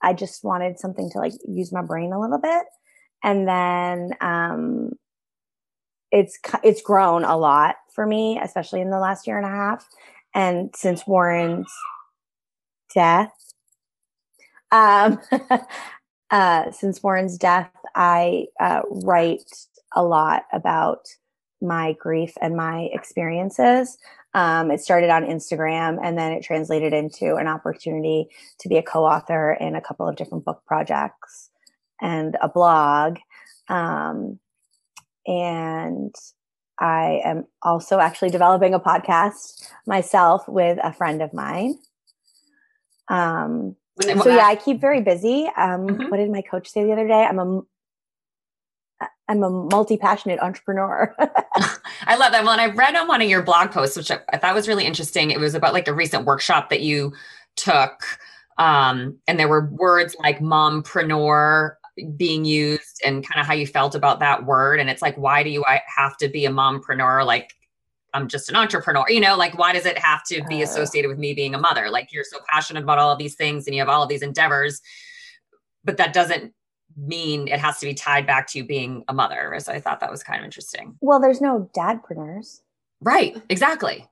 [0.03, 2.63] I just wanted something to like use my brain a little bit,
[3.23, 4.91] and then um,
[6.11, 9.87] it's it's grown a lot for me, especially in the last year and a half,
[10.33, 11.71] and since Warren's
[12.93, 13.31] death.
[14.71, 15.19] Um,
[16.31, 21.07] uh, since Warren's death, I uh, write a lot about
[21.61, 23.97] my grief and my experiences.
[24.33, 28.27] Um, it started on Instagram and then it translated into an opportunity
[28.59, 31.49] to be a co author in a couple of different book projects
[32.01, 33.17] and a blog.
[33.67, 34.39] Um,
[35.27, 36.13] and
[36.79, 41.75] I am also actually developing a podcast myself with a friend of mine.
[43.07, 45.47] Um, so yeah, I keep very busy.
[45.57, 46.09] Um, Mhm.
[46.09, 47.23] What did my coach say the other day?
[47.23, 47.61] I'm a
[49.27, 51.15] I'm a multi passionate entrepreneur.
[51.19, 52.43] I love that.
[52.43, 54.67] Well, and I read on one of your blog posts, which I, I thought was
[54.67, 55.31] really interesting.
[55.31, 57.13] It was about like a recent workshop that you
[57.55, 57.93] took.
[58.57, 61.75] Um, and there were words like mompreneur
[62.15, 64.79] being used and kind of how you felt about that word.
[64.79, 65.63] And it's like, why do you
[65.95, 67.25] have to be a mompreneur?
[67.25, 67.51] Like,
[68.13, 70.63] I'm just an entrepreneur, you know, like, why does it have to be Oh.
[70.63, 71.89] associated with me being a mother?
[71.89, 74.21] Like, you're so passionate about all of these things and you have all of these
[74.21, 74.81] endeavors,
[75.83, 76.53] but that doesn't
[76.97, 79.55] mean it has to be tied back to you being a mother.
[79.59, 80.97] So I thought that was kind of interesting.
[80.99, 82.61] well, there's no dadpreneurs.
[82.99, 84.07] Right, exactly.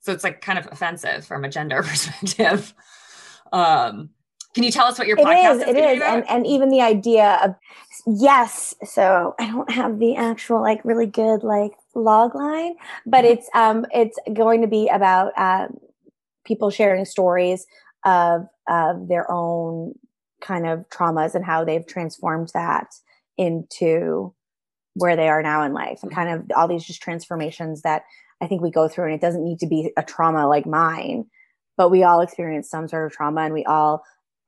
[0.00, 2.74] So it's like kind of offensive from a gender perspective.
[3.52, 4.10] Um,
[4.54, 5.68] can you tell us what your It podcast is, is?
[5.68, 7.54] it is, and and even the idea of
[8.06, 8.74] yes.
[8.84, 13.84] So I don't have the actual like really good like log line, but it's um
[13.92, 15.76] it's going to be about um,
[16.46, 17.66] people sharing stories
[18.04, 19.94] of of their own
[20.40, 22.94] kind of traumas and how they've transformed that
[23.36, 24.32] into
[24.94, 28.04] where they are now in life and kind of all these just transformations that
[28.40, 31.24] I think we go through and it doesn't need to be a trauma like mine
[31.76, 34.04] but we all experience some sort of trauma and we all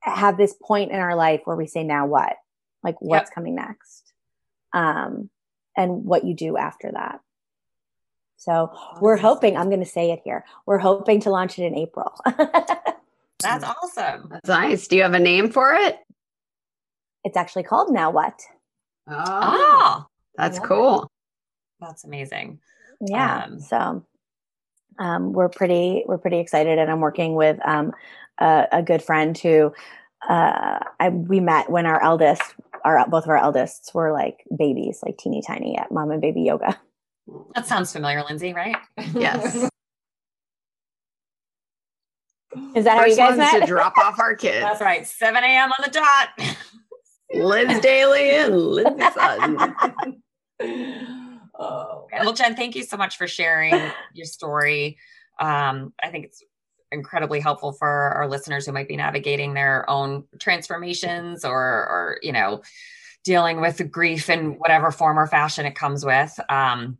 [0.09, 2.33] have this point in our life where we say now what
[2.83, 4.13] like what's coming next
[4.73, 5.29] um
[5.75, 7.19] and what you do after that
[8.37, 11.75] so we're hoping i'm going to say it here we're hoping to launch it in
[11.75, 12.13] april
[13.39, 14.29] That's awesome.
[14.31, 14.87] That's nice.
[14.87, 15.99] Do you have a name for it?
[17.23, 18.41] it's actually called now what
[19.07, 20.05] Oh, Oh,
[20.35, 20.65] that's yeah.
[20.65, 21.11] cool.
[21.79, 22.59] that's amazing.
[22.99, 24.05] yeah Um, so
[24.97, 27.91] um, we're pretty we're pretty excited and i'm working with um,
[28.39, 29.73] a, a good friend who
[30.27, 34.99] uh, I, we met when our eldest our both of our eldest were like babies
[35.03, 36.79] like teeny tiny at mom and baby yoga
[37.55, 38.77] That sounds familiar, Lindsey, right?
[39.13, 39.55] Yes.
[42.75, 44.61] is that how you First guys met to drop off our kids.
[44.61, 45.05] That's right.
[45.05, 45.71] 7 a.m.
[45.71, 46.29] on the dot.
[47.33, 50.21] Liz Daly and Lindsey Sutton.
[51.59, 52.07] oh.
[52.11, 53.73] Well, Jen, thank you so much for sharing
[54.13, 54.97] your story.
[55.39, 56.43] Um, I think it's
[56.91, 62.31] incredibly helpful for our listeners who might be navigating their own transformations or, or you
[62.31, 62.61] know,
[63.23, 66.39] dealing with grief in whatever form or fashion it comes with.
[66.49, 66.97] Um,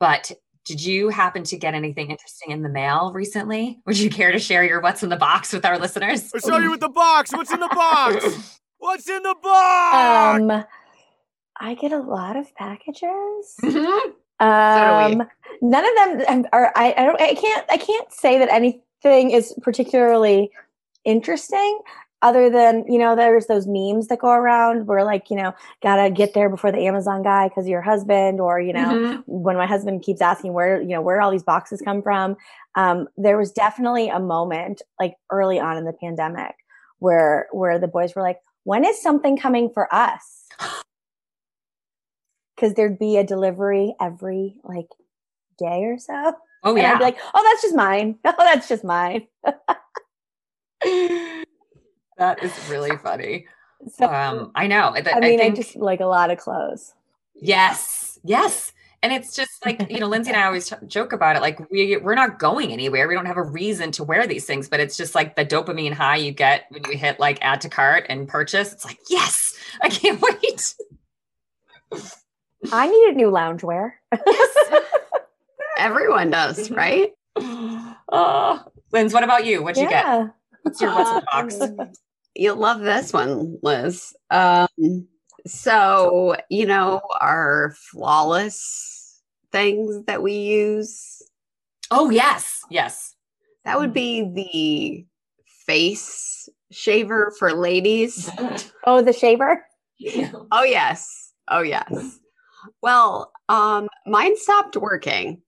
[0.00, 0.32] but
[0.64, 3.80] did you happen to get anything interesting in the mail recently?
[3.86, 6.30] Would you care to share your what's in the box with our listeners?
[6.34, 7.32] I'll show you with the box.
[7.32, 8.60] What's in the box?
[8.78, 10.40] What's in the box?
[10.42, 10.64] um
[11.60, 14.12] i get a lot of packages Mhm.
[14.42, 15.22] Um
[15.62, 19.54] none of them are I, I don't i can't i can't say that anything is
[19.62, 20.50] particularly
[21.04, 21.80] interesting
[22.22, 26.10] other than you know there's those memes that go around where like you know gotta
[26.10, 29.22] get there before the amazon guy because your husband or you know Mhm.
[29.26, 32.36] when my husband keeps asking where you know where all these boxes come from.
[32.74, 36.54] Um, there was definitely a moment like early on in the pandemic
[37.00, 40.46] where where the boys were like when is something coming for us
[42.54, 44.88] because there'd be a delivery every like
[45.58, 46.34] day or so
[46.64, 46.92] Oh and yeah.
[46.94, 49.26] i'd be like oh that's just mine oh that's just mine
[52.18, 53.46] that is really funny.
[53.96, 54.94] So, Um, I know.
[54.94, 56.94] I, I mean, I, think, just like a lot of clothes.
[57.34, 58.72] yes, yes.
[59.04, 61.42] And it's just like, you know, Lindsey and I always t- joke about it.
[61.42, 63.08] Like we, we're not going anywhere.
[63.08, 65.92] We don't have a reason to wear these things, but it's just like the dopamine
[65.92, 68.72] high you get when you hit like add to cart and purchase.
[68.72, 70.74] It's like, yes, I can't wait.
[72.70, 73.92] I needed new loungewear.
[75.78, 77.10] Everyone does, right?
[77.36, 79.62] Oh, Linz, what about you?
[79.62, 80.30] What'd you get?
[80.62, 81.60] What's your what's in the box?
[81.60, 81.92] Um,
[82.34, 84.14] You'll love this one, Liz.
[84.30, 85.06] Um,
[85.46, 91.22] so, you know, our flawless things that we use,
[91.90, 92.60] Oh, yes.
[92.70, 93.14] Yes.
[93.64, 95.06] that would be the
[95.66, 98.30] face shaver for ladies.
[98.84, 99.64] Oh, the shaver.
[100.50, 101.32] Oh, yes.
[101.48, 102.18] Oh, yes.
[102.82, 105.42] Well, um, mine stopped working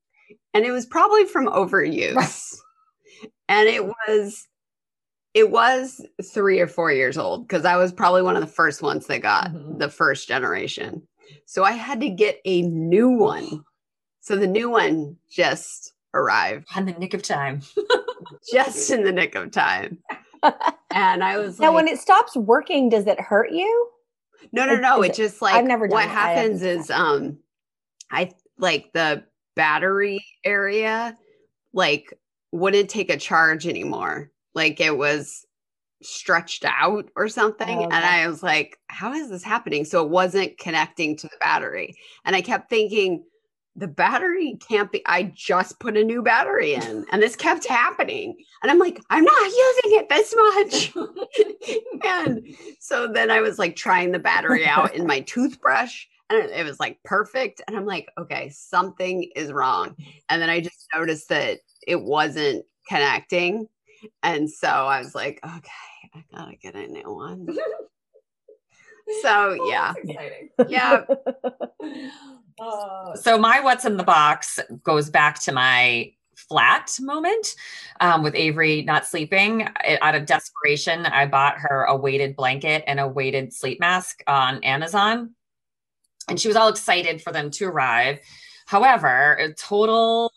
[0.52, 2.56] and it was probably from overuse.
[3.48, 4.46] and it was
[5.34, 6.00] it was
[6.32, 9.20] three or four years old because I was probably one of the first ones that
[9.22, 9.78] got Mhm.
[9.80, 11.06] the first generation.
[11.46, 13.64] So I had to get a new one.
[14.20, 17.62] So the new one just arrived On the nick of time.
[18.52, 19.98] just in the nick of time.
[20.94, 23.88] And I was Now, like, when it stops working, does it hurt you?
[24.53, 25.03] No, no, no.
[25.03, 26.09] is It it- just like I've never what.
[26.09, 27.38] Happens is um
[28.11, 29.24] I like the
[29.57, 31.16] battery area
[31.72, 32.12] like
[32.53, 34.30] wouldn't take a charge anymore.
[34.55, 35.45] Like it was
[36.03, 37.78] stretched out or something.
[37.78, 37.92] Oh, And.
[37.95, 39.84] I was like, how is this happening?
[39.84, 41.95] So it wasn't connecting to the battery.
[42.24, 43.24] And I kept thinking,
[43.76, 48.36] the battery can't be I just put a new battery in and this kept happening.
[48.62, 50.92] And I'm like, I'm not using it this much.
[52.04, 52.46] and
[52.78, 56.78] so then I was like trying the battery out in my toothbrush and it was
[56.78, 57.62] like perfect.
[57.66, 59.96] And I'm like, okay, something is wrong.
[60.28, 63.66] And then I just noticed that it wasn't connecting.
[64.22, 67.48] And so I was like, okay, I gotta get a new one.
[69.20, 69.92] So oh, yeah,
[70.66, 71.04] yeah.
[73.16, 77.55] So my what's in the box goes back to my flat moment
[78.00, 79.62] um, with Avery not sleeping.
[79.62, 84.22] I- out of desperation, I bought her a weighted blanket and a weighted sleep mask
[84.26, 85.34] on Amazon,
[86.28, 88.20] and she was all excited for them to arrive.
[88.66, 90.32] However, a total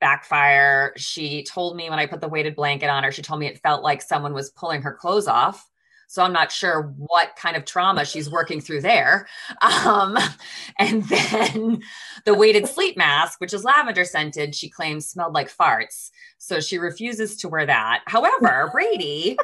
[0.00, 0.92] backfire.
[0.96, 3.60] She told me when I put the weighted blanket on her, she told me it
[3.62, 5.68] felt like someone was pulling her clothes off.
[6.08, 9.28] So I'm not sure what kind of trauma she's working through there.
[9.60, 10.16] Um,
[10.78, 11.82] and then
[12.24, 16.10] the weighted sleep mask, which is lavender scented, she claims smelled like farts.
[16.38, 18.02] So she refuses to wear that.
[18.06, 19.36] However, Brady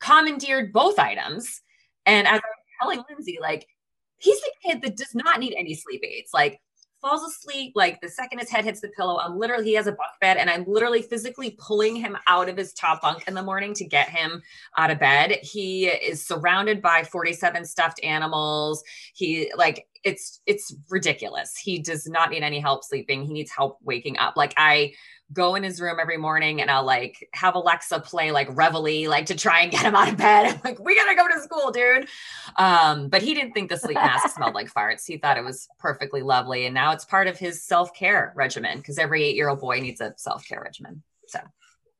[0.00, 1.62] commandeered both items.
[2.06, 3.68] And as I was telling Lindsey, like,
[4.16, 6.30] he's the kid that does not need any sleep aids.
[6.34, 6.60] Like,
[7.00, 9.92] falls asleep like the second his head hits the pillow i'm literally he has a
[9.92, 13.42] bunk bed and i'm literally physically pulling him out of his top bunk in the
[13.42, 14.42] morning to get him
[14.76, 15.38] out of bed.
[15.42, 18.82] He is surrounded by 47 stuffed animals.
[19.14, 21.56] He like it's it's ridiculous.
[21.56, 23.24] He does not need any help sleeping.
[23.24, 24.36] He needs help waking up.
[24.36, 24.92] Like i
[25.32, 29.26] go in his room every morning and I'll like have Alexa play like Reveille, like
[29.26, 30.46] to try and get him out of bed.
[30.54, 32.08] I'm like, we gotta go to school, dude.
[32.56, 35.06] Um, but he didn't think the sleep mask smelled like farts.
[35.06, 36.66] He thought it was perfectly lovely.
[36.66, 40.60] And now it's part of his self-care regimen because every eight-year-old boy needs a self-care
[40.62, 41.02] regimen.
[41.28, 41.38] So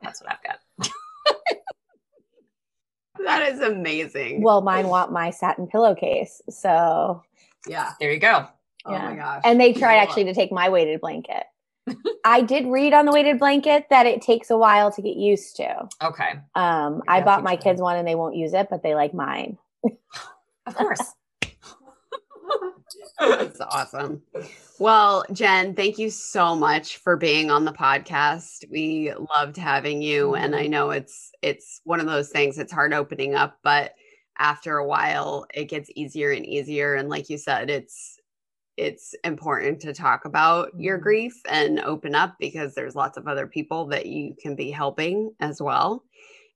[0.03, 0.91] that's what I've got.
[3.25, 4.41] That is amazing.
[4.43, 6.41] Well, mine want my satin pillowcase.
[6.49, 7.23] So,
[7.67, 7.93] yeah.
[8.01, 8.47] There you go.
[8.87, 9.17] Oh my Yeah.
[9.17, 9.43] gosh.
[9.45, 11.45] and they tried actually to take my weighted blanket.
[12.25, 15.57] I did read on the weighted blanket that it takes a while to get used
[15.57, 15.89] to.
[16.03, 16.33] Okay.
[16.55, 17.63] Um, I Yeah, bought my trying.
[17.63, 19.59] kids one and they won't use it, but they like mine.
[20.67, 21.01] Of course.
[23.19, 24.23] That's awesome.
[24.79, 28.65] Well, Jen, thank you so much for being on the podcast.
[28.71, 32.95] We loved having you and I know it's it's one of those things it's hard
[32.95, 33.95] opening up, but
[34.39, 38.19] after a while it gets easier and easier and like you said it's
[38.81, 41.03] it's important to talk about your Mhm.
[41.03, 45.35] grief and open up because there's lots of other people that you can be helping
[45.41, 46.03] as well.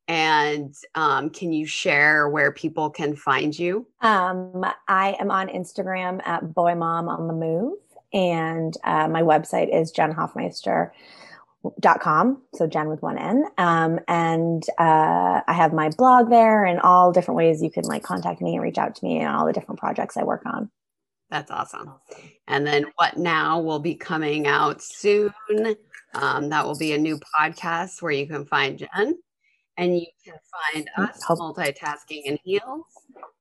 [0.08, 3.86] And um, can you share where people can find you?
[4.00, 7.78] Um, I am on Instagram at Boy Mom on the Move,
[8.12, 12.42] and uh, my website is jenhoffmeister.com.
[12.54, 13.44] So Jen with one N.
[13.56, 18.02] Um, and uh, I have my blog there and all different ways you can like
[18.02, 20.70] contact me and reach out to me and all the different projects I work on.
[21.34, 21.94] That's awesome.
[22.46, 25.34] And then What Now will be coming out soon.
[26.14, 29.18] Um, that will be a new podcast where you can find Jen
[29.76, 30.36] and you can
[30.72, 32.84] find us multitasking and heels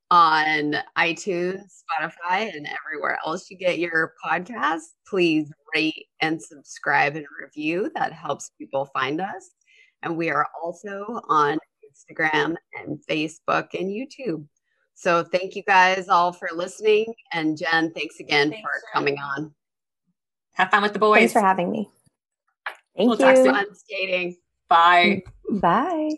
[0.09, 4.81] on iTunes, Spotify, and everywhere else you get your podcast.
[5.07, 7.91] Please rate and subscribe and review.
[7.93, 9.51] That helps people find us.
[10.01, 14.47] And we are also on Instagram and Facebook and YouTube.
[14.95, 17.13] So thank you guys all for listening.
[17.31, 19.53] And Jen, thanks again Thanks for for coming on.
[20.53, 21.17] Have fun with the boys.
[21.17, 21.89] Thanks for having me.
[22.95, 23.75] Thank We'll talk soon.
[23.75, 24.37] Skating.
[24.69, 25.23] Bye.
[25.49, 26.11] Bye.